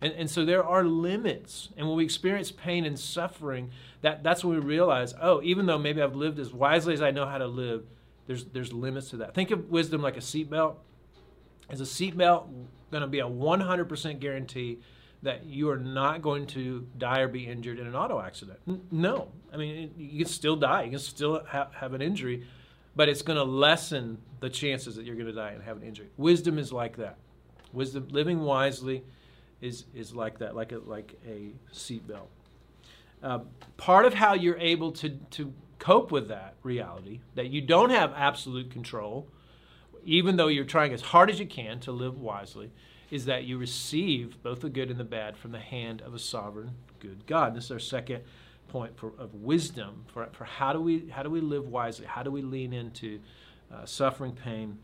And, 0.00 0.12
and 0.12 0.30
so 0.30 0.44
there 0.44 0.64
are 0.64 0.84
limits. 0.84 1.70
And 1.76 1.88
when 1.88 1.96
we 1.96 2.04
experience 2.04 2.52
pain 2.52 2.84
and 2.84 2.98
suffering, 2.98 3.70
that, 4.02 4.22
that's 4.22 4.44
when 4.44 4.60
we 4.60 4.64
realize, 4.64 5.14
oh, 5.20 5.42
even 5.42 5.66
though 5.66 5.78
maybe 5.78 6.00
I've 6.00 6.14
lived 6.14 6.38
as 6.38 6.52
wisely 6.52 6.94
as 6.94 7.02
I 7.02 7.10
know 7.10 7.26
how 7.26 7.38
to 7.38 7.46
live, 7.46 7.84
there's, 8.26 8.44
there's 8.44 8.72
limits 8.72 9.10
to 9.10 9.16
that. 9.18 9.34
Think 9.34 9.50
of 9.50 9.70
wisdom 9.70 10.02
like 10.02 10.16
a 10.16 10.20
seatbelt. 10.20 10.76
Is 11.70 11.80
a 11.80 11.84
seatbelt 11.84 12.46
going 12.90 13.02
to 13.02 13.06
be 13.06 13.18
a 13.18 13.26
100% 13.26 14.20
guarantee 14.20 14.78
that 15.22 15.46
you 15.46 15.68
are 15.70 15.78
not 15.78 16.22
going 16.22 16.46
to 16.46 16.86
die 16.96 17.20
or 17.20 17.28
be 17.28 17.46
injured 17.46 17.78
in 17.78 17.86
an 17.86 17.94
auto 17.94 18.20
accident? 18.20 18.58
No. 18.92 19.30
I 19.52 19.56
mean, 19.56 19.92
you 19.96 20.24
can 20.24 20.32
still 20.32 20.56
die, 20.56 20.84
you 20.84 20.90
can 20.90 20.98
still 20.98 21.42
ha- 21.44 21.68
have 21.74 21.94
an 21.94 22.02
injury, 22.02 22.46
but 22.94 23.08
it's 23.08 23.22
going 23.22 23.36
to 23.36 23.44
lessen 23.44 24.18
the 24.40 24.50
chances 24.50 24.96
that 24.96 25.04
you're 25.04 25.16
going 25.16 25.26
to 25.26 25.32
die 25.32 25.50
and 25.50 25.62
have 25.62 25.76
an 25.76 25.82
injury. 25.82 26.08
Wisdom 26.16 26.58
is 26.58 26.72
like 26.72 26.96
that. 26.96 27.16
Wisdom, 27.72 28.08
living 28.10 28.40
wisely, 28.40 29.04
is 29.60 29.84
is 29.94 30.14
like 30.14 30.38
that, 30.38 30.54
like 30.54 30.72
a 30.72 30.78
like 30.78 31.18
a 31.26 31.52
seatbelt. 31.72 32.28
Uh, 33.22 33.40
part 33.76 34.04
of 34.04 34.14
how 34.14 34.34
you're 34.34 34.58
able 34.58 34.92
to 34.92 35.10
to 35.30 35.52
cope 35.78 36.10
with 36.10 36.28
that 36.28 36.54
reality 36.62 37.20
that 37.34 37.50
you 37.50 37.60
don't 37.60 37.90
have 37.90 38.12
absolute 38.16 38.70
control, 38.70 39.28
even 40.04 40.36
though 40.36 40.48
you're 40.48 40.64
trying 40.64 40.92
as 40.92 41.00
hard 41.00 41.30
as 41.30 41.38
you 41.38 41.46
can 41.46 41.80
to 41.80 41.92
live 41.92 42.20
wisely, 42.20 42.70
is 43.10 43.24
that 43.24 43.44
you 43.44 43.58
receive 43.58 44.42
both 44.42 44.60
the 44.60 44.68
good 44.68 44.90
and 44.90 45.00
the 45.00 45.04
bad 45.04 45.36
from 45.36 45.52
the 45.52 45.58
hand 45.58 46.02
of 46.02 46.14
a 46.14 46.18
sovereign, 46.18 46.72
good 47.00 47.26
God. 47.26 47.54
This 47.54 47.66
is 47.66 47.70
our 47.70 47.78
second 47.78 48.22
point 48.68 48.96
for, 48.98 49.12
of 49.18 49.34
wisdom 49.34 50.04
for, 50.12 50.28
for 50.32 50.44
how 50.44 50.72
do 50.72 50.80
we 50.80 51.08
how 51.08 51.22
do 51.22 51.30
we 51.30 51.40
live 51.40 51.68
wisely? 51.68 52.06
How 52.06 52.22
do 52.22 52.30
we 52.30 52.42
lean 52.42 52.72
into 52.72 53.20
uh, 53.72 53.86
suffering, 53.86 54.32
pain, 54.32 54.78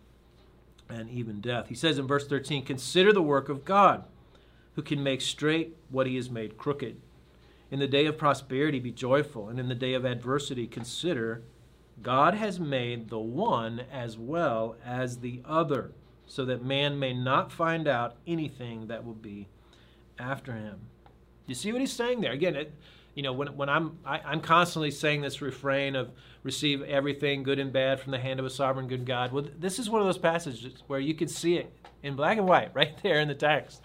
and 0.88 1.10
even 1.10 1.40
death? 1.40 1.68
He 1.68 1.74
says 1.74 1.98
in 1.98 2.06
verse 2.06 2.26
13, 2.26 2.64
"Consider 2.64 3.12
the 3.12 3.22
work 3.22 3.48
of 3.48 3.64
God, 3.64 4.04
who 4.74 4.82
can 4.82 5.02
make 5.02 5.20
straight 5.20 5.76
what 5.90 6.06
He 6.06 6.16
has 6.16 6.30
made 6.30 6.56
crooked." 6.56 7.00
In 7.70 7.78
the 7.78 7.88
day 7.88 8.06
of 8.06 8.16
prosperity, 8.16 8.78
be 8.78 8.92
joyful, 8.92 9.48
and 9.48 9.58
in 9.58 9.68
the 9.68 9.74
day 9.74 9.94
of 9.94 10.04
adversity, 10.04 10.66
consider 10.66 11.42
God 12.02 12.34
has 12.34 12.58
made 12.58 13.08
the 13.08 13.18
one 13.18 13.82
as 13.92 14.18
well 14.18 14.76
as 14.84 15.18
the 15.18 15.40
other, 15.44 15.92
so 16.26 16.44
that 16.44 16.64
man 16.64 16.98
may 16.98 17.12
not 17.12 17.52
find 17.52 17.86
out 17.86 18.16
anything 18.26 18.86
that 18.88 19.04
will 19.04 19.14
be 19.14 19.48
after 20.18 20.52
him. 20.52 20.80
You 21.46 21.54
see 21.54 21.72
what 21.72 21.80
he's 21.80 21.92
saying 21.92 22.20
there? 22.20 22.32
Again, 22.32 22.56
it, 22.56 22.74
you 23.14 23.22
know, 23.22 23.32
when, 23.32 23.48
when 23.56 23.68
I'm, 23.68 23.98
I, 24.04 24.16
am 24.18 24.22
i 24.26 24.32
am 24.32 24.40
constantly 24.40 24.90
saying 24.90 25.20
this 25.20 25.40
refrain 25.40 25.94
of 25.94 26.10
receive 26.42 26.82
everything 26.82 27.42
good 27.42 27.58
and 27.58 27.72
bad 27.72 28.00
from 28.00 28.12
the 28.12 28.18
hand 28.18 28.40
of 28.40 28.46
a 28.46 28.50
sovereign 28.50 28.88
good 28.88 29.06
God. 29.06 29.32
Well, 29.32 29.46
this 29.58 29.78
is 29.78 29.90
one 29.90 30.00
of 30.00 30.06
those 30.06 30.18
passages 30.18 30.82
where 30.86 31.00
you 31.00 31.14
can 31.14 31.28
see 31.28 31.56
it 31.56 31.72
in 32.02 32.16
black 32.16 32.38
and 32.38 32.46
white 32.46 32.70
right 32.74 32.96
there 33.02 33.20
in 33.20 33.28
the 33.28 33.34
text. 33.34 33.82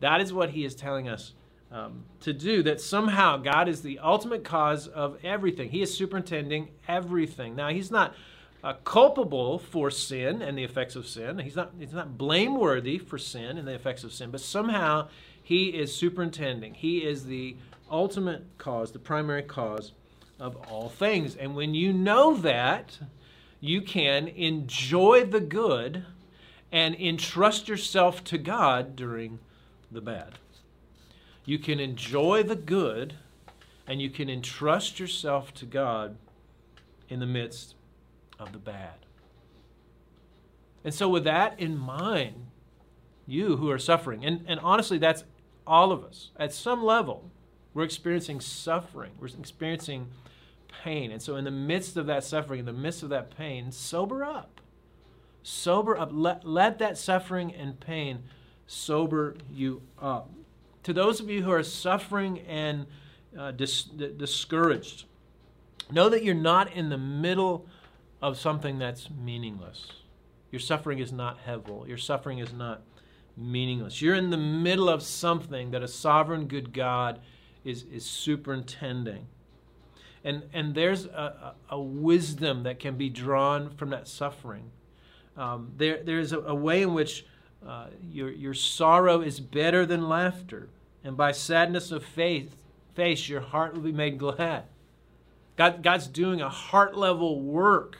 That 0.00 0.20
is 0.20 0.32
what 0.32 0.50
he 0.50 0.64
is 0.64 0.74
telling 0.74 1.08
us 1.08 1.34
um, 1.72 2.04
to 2.20 2.32
do, 2.32 2.62
that 2.64 2.80
somehow 2.80 3.38
God 3.38 3.68
is 3.68 3.80
the 3.80 3.98
ultimate 3.98 4.44
cause 4.44 4.86
of 4.88 5.16
everything. 5.24 5.70
He 5.70 5.80
is 5.80 5.96
superintending 5.96 6.68
everything. 6.86 7.56
Now, 7.56 7.70
He's 7.70 7.90
not 7.90 8.14
uh, 8.62 8.74
culpable 8.84 9.58
for 9.58 9.90
sin 9.90 10.40
and 10.40 10.56
the 10.56 10.64
effects 10.64 10.94
of 10.94 11.06
sin. 11.06 11.38
He's 11.38 11.56
not, 11.56 11.72
he's 11.78 11.92
not 11.92 12.16
blameworthy 12.16 12.98
for 12.98 13.18
sin 13.18 13.58
and 13.58 13.66
the 13.66 13.74
effects 13.74 14.04
of 14.04 14.12
sin, 14.12 14.30
but 14.30 14.40
somehow 14.40 15.08
He 15.42 15.68
is 15.68 15.94
superintending. 15.94 16.74
He 16.74 16.98
is 16.98 17.26
the 17.26 17.56
ultimate 17.90 18.44
cause, 18.58 18.92
the 18.92 18.98
primary 18.98 19.42
cause 19.42 19.92
of 20.38 20.56
all 20.70 20.88
things. 20.88 21.36
And 21.36 21.54
when 21.54 21.74
you 21.74 21.92
know 21.92 22.36
that, 22.36 22.98
you 23.60 23.80
can 23.80 24.28
enjoy 24.28 25.24
the 25.24 25.40
good 25.40 26.04
and 26.72 26.94
entrust 26.94 27.68
yourself 27.68 28.24
to 28.24 28.38
God 28.38 28.96
during 28.96 29.38
the 29.90 30.00
bad. 30.00 30.38
You 31.44 31.58
can 31.58 31.78
enjoy 31.78 32.42
the 32.44 32.56
good 32.56 33.14
and 33.86 34.00
you 34.00 34.10
can 34.10 34.30
entrust 34.30 34.98
yourself 34.98 35.52
to 35.54 35.66
God 35.66 36.16
in 37.08 37.20
the 37.20 37.26
midst 37.26 37.74
of 38.42 38.52
the 38.52 38.58
bad. 38.58 38.94
And 40.84 40.92
so, 40.92 41.08
with 41.08 41.24
that 41.24 41.58
in 41.60 41.76
mind, 41.76 42.46
you 43.26 43.56
who 43.56 43.70
are 43.70 43.78
suffering, 43.78 44.24
and, 44.24 44.44
and 44.48 44.58
honestly, 44.60 44.98
that's 44.98 45.24
all 45.66 45.92
of 45.92 46.02
us, 46.04 46.30
at 46.36 46.52
some 46.52 46.84
level, 46.84 47.30
we're 47.72 47.84
experiencing 47.84 48.40
suffering, 48.40 49.12
we're 49.20 49.28
experiencing 49.28 50.08
pain. 50.82 51.12
And 51.12 51.22
so, 51.22 51.36
in 51.36 51.44
the 51.44 51.50
midst 51.50 51.96
of 51.96 52.06
that 52.06 52.24
suffering, 52.24 52.60
in 52.60 52.66
the 52.66 52.72
midst 52.72 53.02
of 53.02 53.10
that 53.10 53.36
pain, 53.36 53.70
sober 53.70 54.24
up. 54.24 54.60
Sober 55.44 55.96
up. 55.96 56.10
Let, 56.12 56.44
let 56.46 56.78
that 56.78 56.98
suffering 56.98 57.54
and 57.54 57.78
pain 57.78 58.24
sober 58.66 59.36
you 59.50 59.82
up 60.00 60.30
to 60.82 60.92
those 60.92 61.20
of 61.20 61.30
you 61.30 61.42
who 61.42 61.52
are 61.52 61.62
suffering 61.62 62.40
and 62.40 62.86
uh, 63.38 63.52
dis- 63.52 63.84
discouraged, 63.84 65.04
know 65.90 66.08
that 66.08 66.24
you're 66.24 66.34
not 66.34 66.72
in 66.72 66.88
the 66.88 66.98
middle 66.98 67.66
of 68.22 68.38
something 68.38 68.78
that's 68.78 69.10
meaningless. 69.10 69.88
Your 70.52 70.60
suffering 70.60 71.00
is 71.00 71.12
not 71.12 71.44
hevel. 71.44 71.86
Your 71.88 71.98
suffering 71.98 72.38
is 72.38 72.52
not 72.52 72.82
meaningless. 73.36 74.00
You're 74.00 74.14
in 74.14 74.30
the 74.30 74.36
middle 74.36 74.88
of 74.88 75.02
something 75.02 75.72
that 75.72 75.82
a 75.82 75.88
sovereign 75.88 76.46
good 76.46 76.72
God 76.72 77.20
is, 77.64 77.84
is 77.84 78.04
superintending. 78.04 79.26
And, 80.24 80.44
and 80.52 80.74
there's 80.74 81.06
a, 81.06 81.54
a, 81.68 81.80
wisdom 81.80 82.62
that 82.62 82.78
can 82.78 82.96
be 82.96 83.08
drawn 83.08 83.70
from 83.70 83.90
that 83.90 84.06
suffering. 84.06 84.70
Um, 85.36 85.72
there, 85.76 86.00
there's 86.02 86.32
a, 86.32 86.38
a 86.40 86.54
way 86.54 86.82
in 86.82 86.94
which 86.94 87.26
uh, 87.66 87.86
your, 88.08 88.30
your 88.30 88.54
sorrow 88.54 89.20
is 89.20 89.40
better 89.40 89.84
than 89.84 90.08
laughter, 90.08 90.68
and 91.02 91.16
by 91.16 91.32
sadness 91.32 91.90
of 91.90 92.04
faith, 92.04 92.56
face, 92.94 93.28
your 93.28 93.40
heart 93.40 93.74
will 93.74 93.82
be 93.82 93.92
made 93.92 94.18
glad. 94.18 94.64
God, 95.56 95.82
God's 95.82 96.06
doing 96.06 96.40
a 96.40 96.48
heart 96.48 96.96
level 96.96 97.40
work 97.40 97.98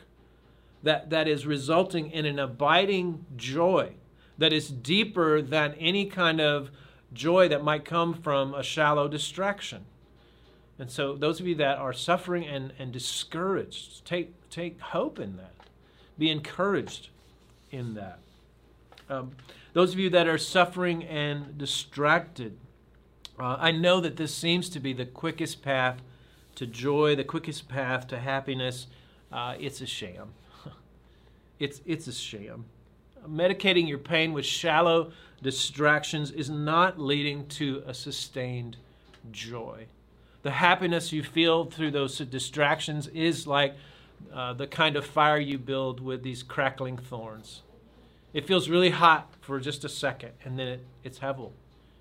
that, 0.83 1.11
that 1.11 1.29
is 1.29 1.47
resulting 1.47 2.11
in 2.11 2.27
an 2.27 2.39
abiding 2.39 3.25
joy 3.37 3.93
that 4.39 4.53
is 4.53 4.69
deeper 4.69 5.41
than 5.41 5.75
any 5.75 6.07
kind 6.07 6.41
of 6.41 6.71
joy 7.13 7.49
that 7.49 7.63
might 7.63 7.85
come 7.85 8.15
from 8.15 8.55
a 8.55 8.63
shallow 8.63 9.07
distraction. 9.09 9.85
And 10.79 10.91
so, 10.91 11.15
those 11.15 11.39
of 11.39 11.47
you 11.47 11.55
that 11.57 11.79
are 11.79 11.93
suffering 11.93 12.45
and, 12.45 12.73
and 12.79 12.93
discouraged, 12.93 14.05
take, 14.05 14.33
take 14.51 14.81
hope 14.81 15.19
in 15.19 15.37
that. 15.37 15.53
Be 16.19 16.31
encouraged 16.31 17.11
in 17.71 17.95
that. 17.95 18.19
Um, 19.09 19.33
those 19.75 19.93
of 19.93 19.99
you 19.99 20.11
that 20.11 20.27
are 20.27 20.39
suffering 20.39 21.05
and 21.05 21.57
distracted, 21.57 22.57
uh, 23.39 23.57
I 23.59 23.71
know 23.71 24.01
that 24.01 24.17
this 24.17 24.35
seems 24.35 24.69
to 24.71 24.81
be 24.81 24.93
the 24.93 25.07
quickest 25.07 25.63
path 25.63 26.03
to 26.57 26.67
joy, 26.67 27.15
the 27.15 27.25
quickest 27.25 27.69
path 27.69 28.09
to 28.09 28.19
happiness. 28.19 28.87
Uh, 29.31 29.55
it's 29.59 29.81
a 29.81 29.87
sham. 29.87 30.33
It's, 31.63 31.81
it's 31.87 32.09
a 32.09 32.13
sham. 32.13 32.65
Medicating 33.29 33.89
your 33.89 33.99
pain 33.99 34.33
with 34.33 34.45
shallow 34.45 35.13
distractions 35.43 36.33
is 36.33 36.51
not 36.51 36.99
leading 36.99 37.47
to 37.47 37.85
a 37.87 37.95
sustained 37.95 38.77
joy. 39.31 39.87
The 40.43 40.51
happiness 40.51 41.13
you 41.13 41.23
feel 41.23 41.67
through 41.67 41.93
those 41.93 42.19
distractions 42.19 43.07
is 43.09 43.47
like 43.47 43.77
uh, 44.35 44.55
the 44.55 44.67
kind 44.67 44.97
of 44.97 45.07
fire 45.07 45.39
you 45.39 45.57
build 45.57 46.01
with 46.01 46.25
these 46.25 46.43
crackling 46.43 46.99
thorns. 46.99 47.63
It 48.33 48.47
feels 48.47 48.69
really 48.69 48.91
hot 48.91 49.33
for 49.41 49.61
just 49.61 49.85
a 49.85 49.89
second, 49.89 50.33
and 50.45 50.59
then 50.59 50.67
it, 50.67 50.87
it's 51.05 51.21
hevel. 51.21 51.53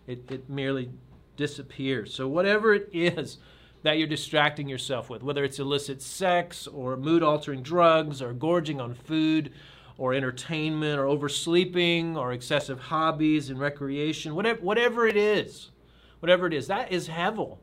It, 0.07 0.31
it 0.31 0.49
merely 0.49 0.89
disappears. 1.37 2.15
So, 2.15 2.27
whatever 2.27 2.73
it 2.73 2.89
is 2.91 3.37
that 3.83 3.97
you're 3.97 4.07
distracting 4.07 4.67
yourself 4.67 5.09
with, 5.09 5.23
whether 5.23 5.43
it's 5.43 5.59
illicit 5.59 6.01
sex 6.01 6.67
or 6.67 6.95
mood 6.97 7.23
altering 7.23 7.63
drugs 7.63 8.21
or 8.21 8.33
gorging 8.33 8.79
on 8.79 8.93
food 8.93 9.51
or 9.97 10.13
entertainment 10.13 10.99
or 10.99 11.05
oversleeping 11.05 12.17
or 12.17 12.31
excessive 12.31 12.79
hobbies 12.79 13.49
and 13.49 13.59
recreation, 13.59 14.35
whatever, 14.35 14.61
whatever 14.61 15.07
it 15.07 15.17
is, 15.17 15.71
whatever 16.19 16.47
it 16.47 16.53
is, 16.53 16.67
that 16.67 16.91
is 16.91 17.07
hevel. 17.07 17.57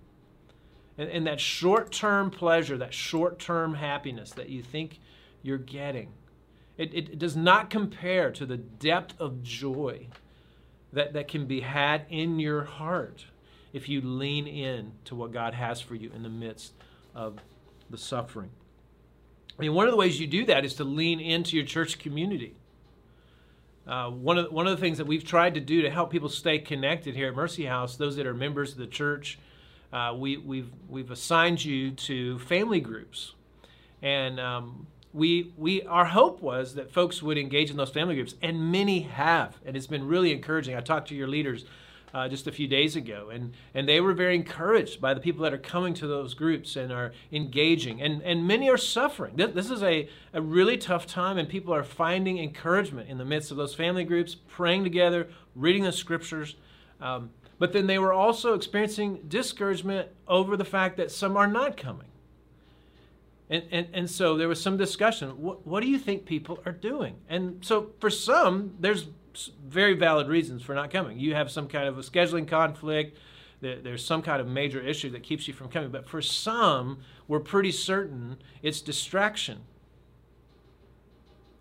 And, 0.97 1.09
and 1.11 1.27
that 1.27 1.41
short 1.41 1.93
term 1.93 2.31
pleasure, 2.31 2.77
that 2.79 2.93
short 2.93 3.39
term 3.39 3.75
happiness 3.75 4.33
that 4.33 4.49
you 4.49 4.63
think 4.63 4.99
you're 5.43 5.59
getting 5.59 6.13
it, 6.79 6.95
it, 6.95 7.19
does 7.19 7.37
not 7.37 7.71
compare 7.71 8.31
to 8.31 8.47
the 8.47 8.57
depth 8.57 9.21
of 9.21 9.43
joy 9.43 10.07
that, 10.93 11.13
that 11.13 11.29
can 11.29 11.45
be 11.45 11.61
had 11.61 12.07
in 12.09 12.39
your 12.39 12.63
heart 12.65 13.27
if 13.73 13.89
you 13.89 14.01
lean 14.01 14.47
in 14.47 14.93
to 15.05 15.15
what 15.15 15.33
God 15.33 15.55
has 15.55 15.81
for 15.81 15.95
you 15.95 16.11
in 16.15 16.23
the 16.23 16.29
midst 16.29 16.73
of 17.15 17.39
the 17.91 17.99
suffering. 17.99 18.51
I 19.59 19.63
mean, 19.63 19.75
one 19.75 19.87
of 19.87 19.93
the 19.93 19.97
ways 19.97 20.21
you 20.21 20.27
do 20.27 20.45
that 20.47 20.65
is 20.65 20.75
to 20.75 20.85
lean 20.85 21.21
into 21.21 21.57
your 21.57 21.67
church 21.67 21.99
community. 21.99 22.55
Uh, 23.87 24.11
one, 24.11 24.39
of, 24.39 24.53
one 24.53 24.67
of 24.67 24.77
the 24.77 24.81
things 24.81 24.99
that 24.99 25.07
we've 25.07 25.25
tried 25.25 25.55
to 25.55 25.61
do 25.61 25.83
to 25.83 25.91
help 25.91 26.11
people 26.11 26.29
stay 26.29 26.59
connected 26.59 27.17
here 27.17 27.29
at 27.29 27.35
Mercy 27.35 27.65
House, 27.65 27.97
those 27.97 28.17
that 28.17 28.27
are 28.27 28.35
members 28.35 28.73
of 28.73 28.79
the 28.79 28.87
church, 28.87 29.39
uh, 29.93 30.15
we, 30.17 30.37
we've, 30.37 30.71
we've 30.89 31.11
assigned 31.11 31.65
you 31.65 31.91
to 31.93 32.39
family 32.41 32.81
groups. 32.81 33.33
And 34.03 34.39
um, 34.39 34.87
we, 35.13 35.53
we, 35.57 35.83
our 35.83 36.05
hope 36.05 36.43
was 36.43 36.75
that 36.75 36.93
folks 36.93 37.23
would 37.23 37.39
engage 37.39 37.71
in 37.71 37.77
those 37.77 37.91
family 37.91 38.15
groups, 38.15 38.35
and 38.43 38.71
many 38.71 39.01
have. 39.01 39.57
And 39.65 39.77
it's 39.77 39.87
been 39.87 40.07
really 40.07 40.33
encouraging. 40.33 40.77
I 40.77 40.81
talked 40.81 41.09
to 41.09 41.15
your 41.15 41.29
leaders 41.29 41.65
uh, 42.15 42.29
just 42.29 42.47
a 42.47 42.53
few 42.53 42.67
days 42.67 42.97
ago, 42.97 43.29
and, 43.31 43.53
and 43.75 43.89
they 43.89 44.01
were 44.01 44.15
very 44.15 44.35
encouraged 44.35 45.01
by 45.01 45.13
the 45.15 45.21
people 45.21 45.43
that 45.43 45.53
are 45.53 45.59
coming 45.59 45.95
to 45.95 46.07
those 46.07 46.35
groups 46.35 46.77
and 46.77 46.91
are 46.93 47.13
engaging. 47.33 48.01
And, 48.01 48.23
and 48.23 48.47
many 48.47 48.71
are 48.71 48.79
suffering. 48.79 49.37
This, 49.37 49.53
this 49.55 49.71
is 49.71 49.83
a, 49.83 50.09
a 50.33 50.41
really 50.41 50.79
tough 50.79 51.07
time, 51.07 51.39
and 51.39 51.49
people 51.49 51.75
are 51.75 51.85
finding 51.85 52.39
encouragement 52.39 53.09
in 53.09 53.19
the 53.19 53.25
midst 53.25 53.51
of 53.51 53.57
those 53.57 53.75
family 53.75 54.05
groups, 54.05 54.35
praying 54.35 54.85
together, 54.85 55.29
reading 55.55 55.85
the 55.85 55.93
scriptures. 55.93 56.57
Um, 57.01 57.31
but 57.59 57.73
then 57.73 57.87
they 57.87 57.99
were 57.99 58.13
also 58.13 58.55
experiencing 58.55 59.25
discouragement 59.29 60.09
over 60.27 60.57
the 60.57 60.65
fact 60.65 60.97
that 60.97 61.11
some 61.11 61.37
are 61.37 61.47
not 61.47 61.77
coming. 61.77 62.07
And, 63.51 63.65
and, 63.71 63.87
and 63.93 64.11
so 64.11 64.37
there 64.37 64.49
was 64.49 64.63
some 64.63 64.77
discussion. 64.77 65.31
What, 65.43 65.67
what 65.67 65.83
do 65.83 65.89
you 65.89 65.99
think 65.99 66.27
people 66.27 66.61
are 66.67 66.73
doing? 66.73 67.17
And 67.29 67.65
so 67.65 67.91
for 67.99 68.11
some, 68.11 68.75
there's 68.79 69.09
very 69.67 69.95
valid 69.95 70.29
reasons 70.29 70.63
for 70.63 70.75
not 70.75 70.91
coming. 70.91 71.19
You 71.19 71.35
have 71.35 71.51
some 71.51 71.69
kind 71.69 71.89
of 71.89 71.99
a 71.99 72.03
scheduling 72.03 72.47
conflict, 72.47 73.17
there's 73.61 74.05
some 74.05 74.23
kind 74.23 74.41
of 74.41 74.47
major 74.47 74.81
issue 74.81 75.11
that 75.11 75.23
keeps 75.23 75.49
you 75.49 75.55
from 75.55 75.69
coming. 75.69 75.91
But 75.91 76.07
for 76.07 76.23
some, 76.23 77.01
we're 77.27 77.41
pretty 77.41 77.73
certain 77.73 78.37
it's 78.63 78.81
distraction. 78.81 79.61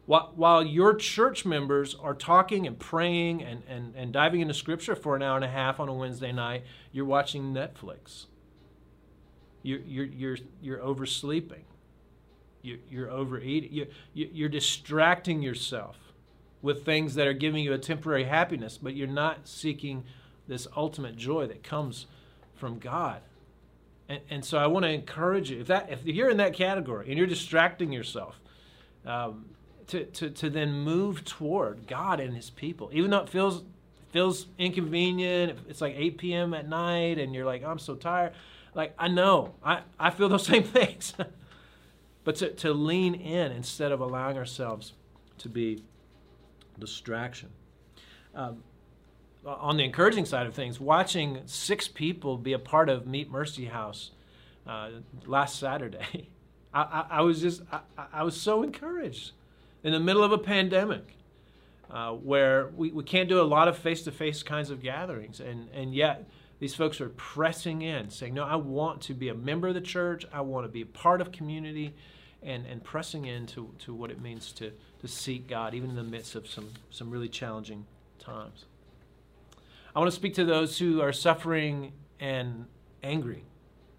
While, 0.06 0.64
your 0.64 0.96
church 0.96 1.46
members 1.46 1.94
are 1.94 2.14
talking 2.14 2.66
and 2.66 2.80
praying 2.80 3.44
and, 3.44 3.62
and, 3.68 3.94
and 3.94 4.14
diving 4.14 4.40
into 4.40 4.54
Scripture 4.54 4.96
for 4.96 5.18
an 5.18 5.22
hour 5.22 5.36
and 5.36 5.44
a 5.44 5.50
half 5.50 5.82
on 5.82 5.90
a 5.90 5.94
Wednesday 5.94 6.32
night, 6.32 6.64
you're 6.94 7.04
watching 7.04 7.54
Netflix. 7.54 8.28
You're, 9.64 9.80
you're, 9.80 10.06
you're, 10.06 10.38
you're 10.62 10.80
oversleeping. 10.80 11.66
You're, 12.62 12.78
you're 12.90 13.12
overeating. 13.12 13.74
You're, 13.74 13.88
you're 14.14 14.50
distracting 14.50 15.42
yourself 15.42 16.07
with 16.62 16.86
things 16.86 17.16
that 17.16 17.28
are 17.28 17.34
giving 17.34 17.64
you 17.64 17.74
a 17.74 17.78
temporary 17.78 18.26
happiness, 18.26 18.78
but 18.78 18.96
you're 18.96 19.08
not 19.08 19.48
seeking 19.48 20.04
this 20.48 20.68
ultimate 20.76 21.16
joy 21.16 21.48
that 21.48 21.64
comes 21.64 22.08
from 22.56 22.80
God. 22.80 23.22
And, 24.10 24.22
and 24.30 24.46
so 24.46 24.58
I 24.58 24.68
want 24.68 24.84
to 24.86 24.92
encourage 24.92 25.52
you 25.52 25.62
if 25.62 25.68
that 25.68 25.90
if 25.92 26.06
you're 26.06 26.30
in 26.30 26.38
that 26.38 26.54
category 26.54 27.10
and 27.10 27.18
you're 27.18 27.28
distracting 27.28 27.92
yourself, 27.92 28.40
um, 29.06 29.46
to, 29.88 30.04
to, 30.06 30.30
to 30.30 30.50
then 30.50 30.74
move 30.74 31.24
toward 31.24 31.88
God 31.88 32.20
and 32.20 32.36
His 32.36 32.50
people, 32.50 32.90
even 32.92 33.12
though 33.12 33.20
it 33.20 33.30
feels 33.30 33.64
feels 34.12 34.48
inconvenient. 34.58 35.60
It's 35.68 35.82
like 35.82 35.94
8 35.96 36.18
p.m. 36.18 36.54
at 36.54 36.68
night, 36.68 37.20
and 37.20 37.36
you're 37.36 37.46
like, 37.46 37.64
I'm 37.64 37.80
so 37.80 37.96
tired. 37.96 38.34
Like 38.74 38.94
I 38.98 39.08
know, 39.08 39.54
I, 39.64 39.82
I 40.00 40.10
feel 40.12 40.30
those 40.30 40.46
same 40.54 40.64
things. 40.64 41.14
but 42.24 42.36
to, 42.38 42.50
to 42.52 42.74
lean 42.74 43.16
in 43.16 43.52
instead 43.52 43.92
of 43.92 44.00
allowing 44.00 44.38
ourselves 44.38 44.94
to 45.40 45.50
be 45.50 45.84
distraction. 46.80 47.50
Um, 48.36 48.64
on 49.46 49.78
the 49.78 49.84
encouraging 49.84 50.26
side 50.26 50.46
of 50.46 50.54
things, 50.54 50.80
watching 50.80 51.42
six 51.46 51.88
people 51.88 52.38
be 52.38 52.54
a 52.54 52.60
part 52.60 52.90
of 52.90 53.08
Meet 53.08 53.32
Mercy 53.32 53.66
House 53.66 54.12
uh, 54.68 54.90
last 55.26 55.58
Saturday, 55.58 56.30
I, 56.74 56.82
I, 56.82 57.06
I, 57.18 57.22
was 57.22 57.42
just 57.42 57.62
I, 57.72 57.80
I, 58.14 58.24
was 58.24 58.40
so 58.40 58.62
encouraged 58.62 59.32
in 59.84 59.94
the 59.94 60.00
middle 60.00 60.24
of 60.24 60.32
a 60.32 60.38
pandemic. 60.38 61.14
Uh, 61.90 62.12
where 62.12 62.68
we, 62.76 62.92
we 62.92 63.02
can't 63.02 63.30
do 63.30 63.40
a 63.40 63.44
lot 63.44 63.70
of 63.70 63.78
face-to-face 63.78 64.44
kinds 64.44 64.70
of 64.70 64.82
gatherings 64.82 65.40
and, 65.40 65.70
and 65.74 65.96
yet 65.96 66.30
these 66.60 66.76
folks 66.76 67.00
are 67.00 67.08
pressing 67.08 67.82
in 67.82 68.10
saying 68.10 68.34
no 68.34 68.44
i 68.44 68.58
want 68.58 69.00
to 69.00 69.14
be 69.14 69.30
a 69.30 69.34
member 69.34 69.70
of 69.70 69.74
the 69.74 69.80
church 69.80 70.26
i 70.34 70.42
want 70.42 70.66
to 70.66 70.68
be 70.68 70.82
a 70.82 70.86
part 70.86 71.22
of 71.22 71.32
community 71.32 71.96
and, 72.44 72.66
and 72.66 72.84
pressing 72.84 73.26
into 73.26 73.74
to 73.80 73.94
what 73.94 74.12
it 74.12 74.22
means 74.22 74.52
to, 74.54 74.72
to 75.02 75.08
seek 75.08 75.48
God, 75.48 75.74
even 75.74 75.90
in 75.90 75.96
the 75.96 76.04
midst 76.04 76.36
of 76.36 76.48
some, 76.48 76.70
some 76.92 77.10
really 77.10 77.30
challenging 77.30 77.86
times. 78.20 78.66
I 79.96 80.00
want 80.00 80.12
to 80.12 80.16
speak 80.16 80.36
to 80.36 80.46
those 80.46 80.78
who 80.78 81.02
are 81.02 81.12
suffering 81.12 81.92
and 82.20 82.66
angry. 83.02 83.44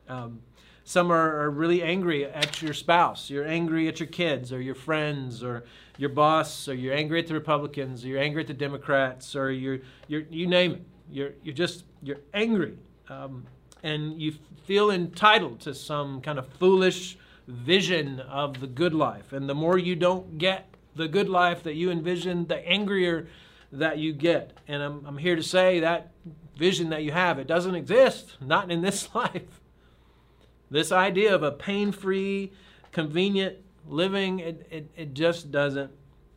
Um, 0.09 0.41
some 0.85 1.11
are, 1.13 1.43
are, 1.43 1.51
really 1.51 1.83
angry 1.83 2.25
at 2.25 2.63
your 2.63 2.73
spouse. 2.73 3.29
You're 3.29 3.47
angry 3.47 3.89
at 3.89 4.01
your 4.01 4.07
kids 4.07 4.53
or 4.53 4.61
your 4.61 4.75
friends 4.75 5.43
or 5.43 5.65
your 5.99 6.09
boss, 6.09 6.67
or 6.67 6.75
you're 6.75 6.95
angry 6.95 7.19
at 7.19 7.27
the 7.27 7.35
Republicans, 7.35 8.05
or 8.05 8.09
you're 8.09 8.21
angry 8.21 8.41
at 8.41 8.47
the 8.47 8.55
Democrats, 8.55 9.37
or 9.37 9.51
you're, 9.51 9.81
you're 10.07 10.23
you 10.31 10.47
name 10.47 10.73
it. 10.73 10.83
You're, 11.11 11.31
you're 11.43 11.55
just 11.55 11.85
you're 12.03 12.21
angry, 12.33 12.79
um, 13.09 13.45
and 13.83 14.21
you 14.21 14.35
feel 14.65 14.91
entitled 14.91 15.61
to 15.61 15.75
some 15.75 16.21
kind 16.21 16.39
of 16.39 16.47
foolish 16.55 17.19
vision 17.49 18.21
of 18.21 18.61
the 18.61 18.67
good 18.67 18.95
life. 18.95 19.33
And 19.33 19.49
the 19.49 19.55
more 19.55 19.79
you 19.79 19.97
don't 19.97 20.39
get 20.39 20.69
the 20.95 21.09
good 21.09 21.29
life 21.29 21.63
that 21.63 21.75
you 21.75 21.91
envision, 21.91 22.47
the 22.47 22.67
angrier 22.69 23.27
that 23.73 23.99
you 23.99 24.13
get. 24.13 24.53
And 24.69 24.83
I'm, 24.83 25.05
I'm 25.07 25.19
here 25.19 25.35
to 25.35 25.43
say 25.43 25.81
that 25.81 26.13
vision 26.57 26.91
that 26.91 27.03
you 27.03 27.13
have, 27.13 27.39
it 27.39 27.47
doesn't 27.47 27.75
exist, 27.75 28.37
not 28.41 28.71
in 28.71 28.83
this 28.83 29.09
life. 29.15 29.61
This 30.71 30.93
idea 30.93 31.35
of 31.35 31.43
a 31.43 31.51
pain 31.51 31.93
free, 31.93 32.53
convenient 32.93 33.57
living, 33.87 34.41
it, 34.41 34.67
it, 34.71 34.91
it 34.95 35.15
just 35.15 35.51
doesn't 35.51 35.91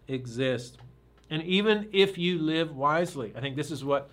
exist. 0.07 0.77
And 1.29 1.43
even 1.43 1.89
if 1.91 2.17
you 2.17 2.39
live 2.39 2.73
wisely, 2.73 3.33
I 3.35 3.41
think 3.41 3.57
this 3.57 3.71
is 3.71 3.83
what 3.83 4.09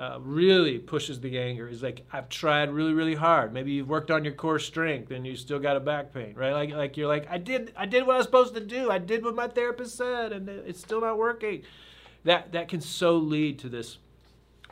uh, 0.00 0.18
really 0.22 0.78
pushes 0.78 1.20
the 1.20 1.38
anger 1.38 1.68
is 1.68 1.82
like 1.82 2.06
I've 2.10 2.30
tried 2.30 2.70
really 2.70 2.94
really 2.94 3.14
hard. 3.14 3.52
Maybe 3.52 3.72
you've 3.72 3.90
worked 3.90 4.10
on 4.10 4.24
your 4.24 4.32
core 4.32 4.58
strength 4.58 5.10
and 5.10 5.26
you 5.26 5.36
still 5.36 5.58
got 5.58 5.76
a 5.76 5.80
back 5.80 6.14
pain, 6.14 6.32
right? 6.34 6.52
Like 6.52 6.70
like 6.70 6.96
you're 6.96 7.06
like 7.06 7.26
I 7.28 7.36
did 7.36 7.74
I 7.76 7.84
did 7.84 8.06
what 8.06 8.14
I 8.14 8.16
was 8.16 8.24
supposed 8.24 8.54
to 8.54 8.64
do. 8.64 8.90
I 8.90 8.96
did 8.96 9.22
what 9.22 9.34
my 9.34 9.46
therapist 9.46 9.98
said, 9.98 10.32
and 10.32 10.48
it's 10.48 10.80
still 10.80 11.02
not 11.02 11.18
working. 11.18 11.64
That 12.24 12.52
that 12.52 12.68
can 12.68 12.80
so 12.80 13.18
lead 13.18 13.58
to 13.58 13.68
this 13.68 13.98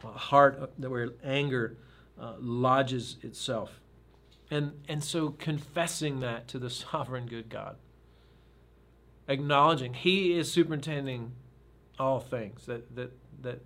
uh, 0.03 0.13
heart 0.13 0.73
where 0.79 1.11
anger 1.23 1.77
uh, 2.19 2.37
lodges 2.41 3.19
itself, 3.21 3.83
and 4.51 4.73
and 4.89 5.05
so 5.05 5.29
confessing 5.33 6.21
that 6.21 6.49
to 6.49 6.59
the 6.59 6.71
sovereign 6.71 7.27
good 7.27 7.51
God, 7.51 7.77
acknowledging 9.29 9.93
He 9.93 10.33
is 10.33 10.51
superintending 10.51 11.33
all 11.99 12.19
things 12.19 12.65
that 12.65 12.97
that 12.97 13.13
that 13.43 13.61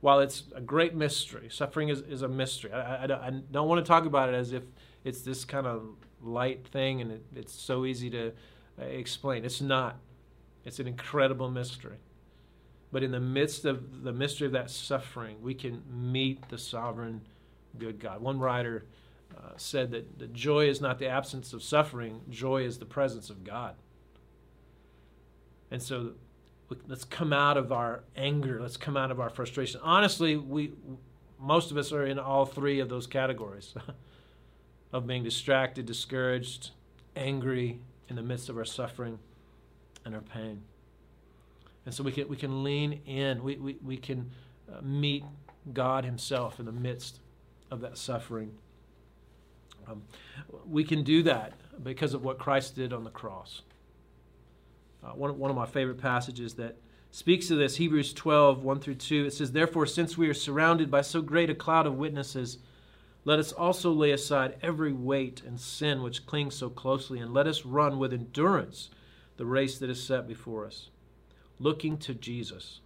while 0.00 0.20
it's 0.20 0.44
a 0.54 0.60
great 0.60 0.94
mystery, 0.94 1.48
suffering 1.50 1.88
is, 1.88 2.00
is 2.02 2.22
a 2.22 2.28
mystery. 2.28 2.72
I, 2.72 3.04
I, 3.06 3.26
I, 3.26 3.30
don't 3.50 3.68
want 3.68 3.84
to 3.84 3.88
talk 3.88 4.04
about 4.04 4.28
it 4.28 4.34
as 4.34 4.52
if 4.52 4.62
it's 5.04 5.22
this 5.22 5.44
kind 5.44 5.66
of 5.66 5.96
light 6.22 6.66
thing 6.68 7.00
and 7.00 7.12
it, 7.12 7.24
it's 7.34 7.52
so 7.52 7.84
easy 7.84 8.10
to 8.10 8.32
uh, 8.80 8.84
explain. 8.84 9.44
It's 9.44 9.60
not. 9.60 9.98
It's 10.64 10.80
an 10.80 10.86
incredible 10.86 11.50
mystery. 11.50 11.98
But 12.92 13.02
in 13.02 13.10
the 13.10 13.20
midst 13.20 13.64
of 13.64 14.02
the 14.04 14.12
mystery 14.12 14.46
of 14.46 14.52
that 14.52 14.70
suffering, 14.70 15.42
we 15.42 15.54
can 15.54 15.82
meet 15.90 16.48
the 16.48 16.58
sovereign 16.58 17.22
good 17.78 17.98
God. 17.98 18.20
One 18.20 18.38
writer 18.38 18.86
uh, 19.36 19.50
said 19.56 19.90
that 19.90 20.18
the 20.18 20.28
joy 20.28 20.68
is 20.68 20.80
not 20.80 20.98
the 20.98 21.08
absence 21.08 21.52
of 21.52 21.62
suffering, 21.62 22.22
joy 22.30 22.62
is 22.62 22.78
the 22.78 22.86
presence 22.86 23.28
of 23.28 23.44
God. 23.44 23.74
And 25.70 25.82
so 25.82 26.12
let's 26.88 27.04
come 27.04 27.32
out 27.32 27.56
of 27.56 27.72
our 27.72 28.02
anger 28.16 28.60
let's 28.60 28.76
come 28.76 28.96
out 28.96 29.10
of 29.10 29.20
our 29.20 29.30
frustration. 29.30 29.80
Honestly 29.82 30.36
we 30.36 30.72
most 31.38 31.70
of 31.70 31.76
us 31.76 31.92
are 31.92 32.06
in 32.06 32.18
all 32.18 32.46
three 32.46 32.80
of 32.80 32.88
those 32.88 33.06
categories 33.06 33.74
of 34.92 35.06
being 35.06 35.22
distracted 35.22 35.86
discouraged 35.86 36.70
angry 37.14 37.80
in 38.08 38.16
the 38.16 38.22
midst 38.22 38.48
of 38.48 38.56
our 38.56 38.64
suffering 38.64 39.18
and 40.04 40.14
our 40.14 40.20
pain. 40.20 40.62
And 41.84 41.94
so 41.94 42.02
we 42.02 42.12
can 42.12 42.28
we 42.28 42.36
can 42.36 42.64
lean 42.64 43.00
in. 43.06 43.42
We 43.42 43.56
we, 43.56 43.76
we 43.84 43.96
can 43.96 44.30
uh, 44.70 44.80
meet 44.82 45.24
god 45.72 46.04
himself 46.04 46.58
in 46.60 46.66
the 46.66 46.72
midst 46.72 47.20
of 47.70 47.80
that 47.80 47.98
suffering. 47.98 48.52
Um, 49.88 50.02
we 50.66 50.84
can 50.84 51.04
do 51.04 51.22
that 51.24 51.52
because 51.82 52.14
of 52.14 52.24
what 52.24 52.38
christ 52.38 52.74
did 52.74 52.92
on 52.92 53.04
the 53.04 53.10
cross 53.10 53.62
uh, 55.04 55.10
one, 55.10 55.38
one 55.38 55.50
of 55.50 55.56
my 55.56 55.66
favorite 55.66 55.98
passages 55.98 56.54
that 56.54 56.76
speaks 57.10 57.48
to 57.48 57.54
this 57.54 57.76
Hebrews 57.76 58.12
12, 58.12 58.62
1 58.62 58.80
through 58.80 58.94
2. 58.96 59.26
It 59.26 59.32
says, 59.32 59.52
Therefore, 59.52 59.86
since 59.86 60.18
we 60.18 60.28
are 60.28 60.34
surrounded 60.34 60.90
by 60.90 61.00
so 61.00 61.22
great 61.22 61.50
a 61.50 61.54
cloud 61.54 61.86
of 61.86 61.94
witnesses, 61.94 62.58
let 63.24 63.38
us 63.38 63.52
also 63.52 63.90
lay 63.90 64.12
aside 64.12 64.56
every 64.62 64.92
weight 64.92 65.42
and 65.44 65.58
sin 65.58 66.02
which 66.02 66.26
clings 66.26 66.54
so 66.54 66.70
closely, 66.70 67.18
and 67.18 67.34
let 67.34 67.46
us 67.46 67.64
run 67.64 67.98
with 67.98 68.12
endurance 68.12 68.90
the 69.36 69.46
race 69.46 69.78
that 69.78 69.90
is 69.90 70.02
set 70.02 70.28
before 70.28 70.64
us, 70.64 70.90
looking 71.58 71.98
to 71.98 72.14
Jesus, 72.14 72.80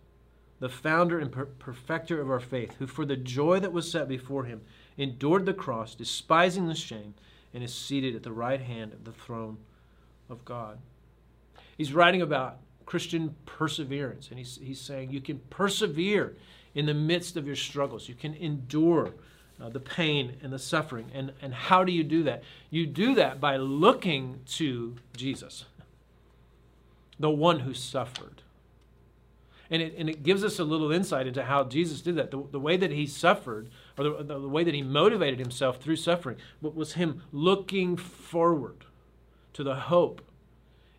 the 0.58 0.68
founder 0.68 1.18
and 1.18 1.30
per- 1.30 1.46
perfecter 1.46 2.20
of 2.20 2.30
our 2.30 2.40
faith, 2.40 2.74
who 2.78 2.86
for 2.86 3.04
the 3.04 3.16
joy 3.16 3.60
that 3.60 3.72
was 3.72 3.90
set 3.90 4.08
before 4.08 4.44
him 4.44 4.62
endured 4.96 5.44
the 5.44 5.54
cross, 5.54 5.94
despising 5.94 6.68
the 6.68 6.74
shame, 6.74 7.14
and 7.52 7.62
is 7.62 7.74
seated 7.74 8.14
at 8.14 8.22
the 8.22 8.32
right 8.32 8.60
hand 8.60 8.92
of 8.92 9.04
the 9.04 9.12
throne 9.12 9.58
of 10.28 10.44
God. 10.44 10.78
He's 11.80 11.94
writing 11.94 12.20
about 12.20 12.58
Christian 12.84 13.34
perseverance, 13.46 14.28
and 14.28 14.38
he's, 14.38 14.58
he's 14.62 14.78
saying 14.78 15.12
you 15.12 15.22
can 15.22 15.38
persevere 15.48 16.36
in 16.74 16.84
the 16.84 16.92
midst 16.92 17.38
of 17.38 17.46
your 17.46 17.56
struggles. 17.56 18.06
You 18.06 18.14
can 18.14 18.34
endure 18.34 19.14
uh, 19.58 19.70
the 19.70 19.80
pain 19.80 20.36
and 20.42 20.52
the 20.52 20.58
suffering. 20.58 21.10
And, 21.14 21.32
and 21.40 21.54
how 21.54 21.82
do 21.84 21.90
you 21.90 22.04
do 22.04 22.22
that? 22.24 22.42
You 22.68 22.86
do 22.86 23.14
that 23.14 23.40
by 23.40 23.56
looking 23.56 24.40
to 24.56 24.96
Jesus, 25.16 25.64
the 27.18 27.30
one 27.30 27.60
who 27.60 27.72
suffered. 27.72 28.42
And 29.70 29.80
it, 29.80 29.94
and 29.96 30.10
it 30.10 30.22
gives 30.22 30.44
us 30.44 30.58
a 30.58 30.64
little 30.64 30.92
insight 30.92 31.26
into 31.26 31.44
how 31.44 31.64
Jesus 31.64 32.02
did 32.02 32.16
that. 32.16 32.30
The, 32.30 32.44
the 32.52 32.60
way 32.60 32.76
that 32.76 32.90
he 32.90 33.06
suffered, 33.06 33.70
or 33.96 34.04
the, 34.04 34.16
the, 34.22 34.38
the 34.38 34.48
way 34.50 34.64
that 34.64 34.74
he 34.74 34.82
motivated 34.82 35.38
himself 35.38 35.78
through 35.78 35.96
suffering, 35.96 36.36
was 36.60 36.92
him 36.92 37.22
looking 37.32 37.96
forward 37.96 38.84
to 39.54 39.64
the 39.64 39.76
hope 39.76 40.20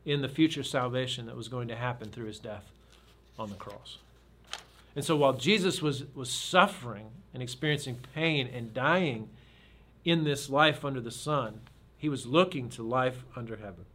in 0.05 0.21
the 0.21 0.29
future 0.29 0.63
salvation 0.63 1.25
that 1.27 1.35
was 1.35 1.47
going 1.47 1.67
to 1.67 1.75
happen 1.75 2.09
through 2.09 2.25
his 2.25 2.39
death 2.39 2.71
on 3.37 3.49
the 3.49 3.55
cross. 3.55 3.97
And 4.95 5.05
so 5.05 5.15
while 5.15 5.33
Jesus 5.33 5.81
was, 5.81 6.03
was 6.13 6.29
suffering 6.29 7.07
and 7.33 7.41
experiencing 7.41 7.99
pain 8.13 8.47
and 8.47 8.73
dying 8.73 9.29
in 10.03 10.23
this 10.23 10.49
life 10.49 10.83
under 10.83 10.99
the 10.99 11.11
sun, 11.11 11.61
he 11.97 12.09
was 12.09 12.25
looking 12.25 12.69
to 12.69 12.83
life 12.83 13.23
under 13.35 13.55
heaven. 13.57 13.85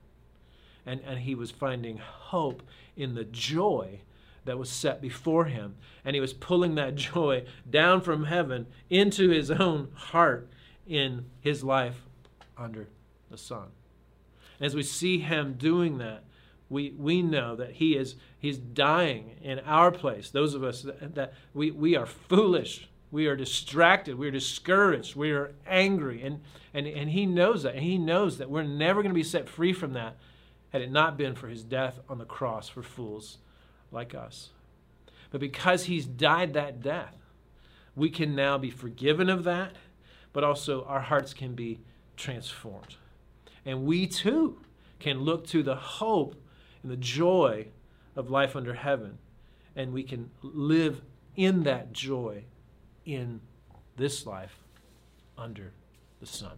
And, 0.86 1.00
and 1.04 1.20
he 1.20 1.34
was 1.34 1.50
finding 1.50 1.98
hope 1.98 2.62
in 2.96 3.14
the 3.14 3.24
joy 3.24 4.00
that 4.44 4.58
was 4.58 4.70
set 4.70 5.02
before 5.02 5.46
him. 5.46 5.74
And 6.04 6.14
he 6.14 6.20
was 6.20 6.32
pulling 6.32 6.76
that 6.76 6.94
joy 6.94 7.44
down 7.68 8.00
from 8.00 8.24
heaven 8.24 8.66
into 8.88 9.28
his 9.30 9.50
own 9.50 9.88
heart 9.94 10.48
in 10.86 11.26
his 11.40 11.64
life 11.64 12.02
under 12.56 12.86
the 13.30 13.36
sun. 13.36 13.66
As 14.60 14.74
we 14.74 14.82
see 14.82 15.18
him 15.18 15.54
doing 15.54 15.98
that, 15.98 16.22
we, 16.68 16.90
we 16.98 17.22
know 17.22 17.54
that 17.56 17.72
he 17.72 17.96
is 17.96 18.16
he's 18.38 18.58
dying 18.58 19.36
in 19.42 19.60
our 19.60 19.90
place. 19.92 20.30
Those 20.30 20.54
of 20.54 20.64
us 20.64 20.82
that, 20.82 21.14
that 21.14 21.34
we, 21.54 21.70
we 21.70 21.96
are 21.96 22.06
foolish. 22.06 22.88
We 23.10 23.26
are 23.26 23.36
distracted. 23.36 24.18
We 24.18 24.28
are 24.28 24.32
discouraged. 24.32 25.14
We 25.14 25.30
are 25.30 25.52
angry. 25.66 26.22
And, 26.22 26.40
and, 26.74 26.86
and 26.86 27.10
he 27.10 27.24
knows 27.24 27.62
that. 27.62 27.74
And 27.74 27.84
he 27.84 27.98
knows 27.98 28.38
that 28.38 28.50
we're 28.50 28.64
never 28.64 29.02
going 29.02 29.10
to 29.10 29.14
be 29.14 29.22
set 29.22 29.48
free 29.48 29.72
from 29.72 29.92
that 29.92 30.16
had 30.70 30.82
it 30.82 30.90
not 30.90 31.16
been 31.16 31.34
for 31.34 31.48
his 31.48 31.62
death 31.62 32.00
on 32.08 32.18
the 32.18 32.24
cross 32.24 32.68
for 32.68 32.82
fools 32.82 33.38
like 33.92 34.14
us. 34.14 34.50
But 35.30 35.40
because 35.40 35.84
he's 35.84 36.04
died 36.04 36.54
that 36.54 36.82
death, 36.82 37.14
we 37.94 38.10
can 38.10 38.34
now 38.34 38.58
be 38.58 38.70
forgiven 38.70 39.30
of 39.30 39.44
that, 39.44 39.72
but 40.32 40.44
also 40.44 40.84
our 40.84 41.00
hearts 41.00 41.32
can 41.32 41.54
be 41.54 41.80
transformed. 42.16 42.96
And 43.66 43.84
we 43.84 44.06
too 44.06 44.58
can 45.00 45.20
look 45.20 45.46
to 45.48 45.62
the 45.62 45.74
hope 45.74 46.36
and 46.82 46.90
the 46.90 46.96
joy 46.96 47.66
of 48.14 48.30
life 48.30 48.56
under 48.56 48.74
heaven. 48.74 49.18
And 49.74 49.92
we 49.92 50.04
can 50.04 50.30
live 50.42 51.02
in 51.34 51.64
that 51.64 51.92
joy 51.92 52.44
in 53.04 53.40
this 53.96 54.24
life 54.24 54.56
under 55.36 55.72
the 56.20 56.26
sun. 56.26 56.52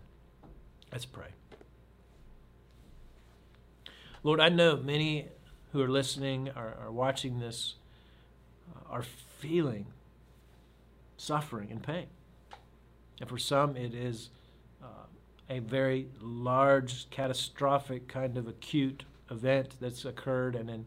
Let's 0.92 1.06
pray. 1.06 1.28
Lord, 4.22 4.40
I 4.40 4.48
know 4.50 4.76
many 4.76 5.28
who 5.72 5.82
are 5.82 5.88
listening, 5.88 6.50
are, 6.54 6.76
are 6.80 6.92
watching 6.92 7.40
this, 7.40 7.74
uh, 8.74 8.92
are 8.92 9.04
feeling 9.38 9.86
suffering 11.16 11.70
and 11.70 11.82
pain. 11.82 12.06
And 13.20 13.28
for 13.28 13.38
some, 13.38 13.76
it 13.76 13.94
is 13.94 14.30
a 15.48 15.60
very 15.60 16.08
large, 16.20 17.08
catastrophic 17.10 18.08
kind 18.08 18.36
of 18.36 18.46
acute 18.46 19.04
event 19.30 19.76
that's 19.80 20.04
occurred, 20.04 20.54
and 20.54 20.68
in 20.68 20.86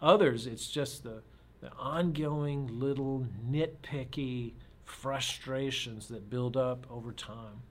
others, 0.00 0.46
it's 0.46 0.68
just 0.68 1.02
the, 1.02 1.22
the 1.60 1.72
ongoing 1.72 2.66
little 2.66 3.26
nitpicky 3.50 4.52
frustrations 4.84 6.08
that 6.08 6.28
build 6.28 6.56
up 6.56 6.86
over 6.90 7.12
time. 7.12 7.62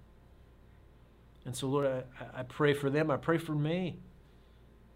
And 1.46 1.56
so, 1.56 1.68
Lord, 1.68 1.86
I, 1.88 2.40
I 2.40 2.44
pray 2.44 2.74
for 2.74 2.90
them. 2.90 3.12
I 3.12 3.18
pray 3.18 3.38
for 3.38 3.54
me. 3.54 4.00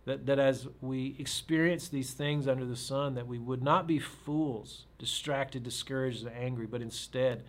That, 0.06 0.26
that 0.28 0.40
as 0.40 0.70
we 0.80 1.18
experience 1.20 1.90
these 1.90 2.14
things 2.14 2.48
under 2.48 2.64
the 2.64 2.78
sun, 2.78 3.16
that 3.16 3.28
we 3.28 3.40
would 3.40 3.62
not 3.62 3.88
be 3.88 4.00
fools, 4.00 4.86
distracted, 4.98 5.64
discouraged, 5.64 6.26
and 6.26 6.34
angry, 6.34 6.66
but 6.66 6.82
instead 6.82 7.44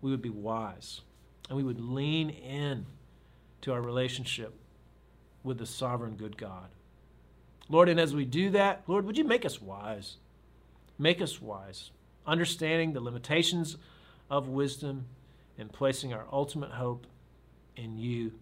we 0.00 0.10
would 0.10 0.22
be 0.22 0.30
wise 0.30 1.02
and 1.48 1.56
we 1.56 1.62
would 1.62 1.80
lean 1.80 2.30
in 2.30 2.86
to 3.62 3.72
our 3.72 3.80
relationship 3.80 4.54
with 5.42 5.58
the 5.58 5.66
sovereign 5.66 6.16
good 6.16 6.36
God. 6.36 6.68
Lord, 7.68 7.88
and 7.88 8.00
as 8.00 8.14
we 8.14 8.24
do 8.24 8.50
that, 8.50 8.82
Lord, 8.86 9.04
would 9.04 9.18
you 9.18 9.24
make 9.24 9.44
us 9.44 9.60
wise? 9.60 10.16
Make 10.98 11.20
us 11.20 11.40
wise, 11.40 11.90
understanding 12.26 12.92
the 12.92 13.00
limitations 13.00 13.76
of 14.30 14.48
wisdom 14.48 15.06
and 15.58 15.72
placing 15.72 16.12
our 16.12 16.26
ultimate 16.32 16.72
hope 16.72 17.06
in 17.76 17.98
you, 17.98 18.32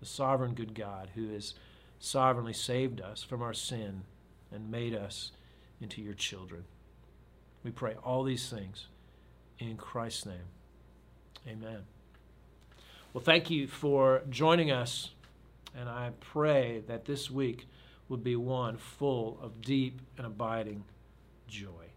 the 0.00 0.06
sovereign 0.06 0.54
good 0.54 0.74
God, 0.74 1.10
who 1.14 1.32
has 1.32 1.54
sovereignly 1.98 2.52
saved 2.52 3.00
us 3.00 3.22
from 3.22 3.42
our 3.42 3.52
sin 3.52 4.02
and 4.50 4.70
made 4.70 4.94
us 4.94 5.32
into 5.80 6.02
your 6.02 6.14
children. 6.14 6.64
We 7.62 7.70
pray 7.70 7.94
all 8.02 8.24
these 8.24 8.48
things 8.48 8.86
in 9.58 9.76
Christ's 9.76 10.26
name. 10.26 10.48
Amen. 11.46 11.82
Well, 13.12 13.24
thank 13.24 13.50
you 13.50 13.66
for 13.66 14.22
joining 14.30 14.70
us, 14.70 15.10
and 15.76 15.88
I 15.88 16.12
pray 16.20 16.84
that 16.86 17.06
this 17.06 17.28
week 17.28 17.66
would 18.08 18.22
be 18.22 18.36
one 18.36 18.76
full 18.76 19.36
of 19.42 19.60
deep 19.60 20.00
and 20.16 20.24
abiding 20.24 20.84
joy. 21.48 21.89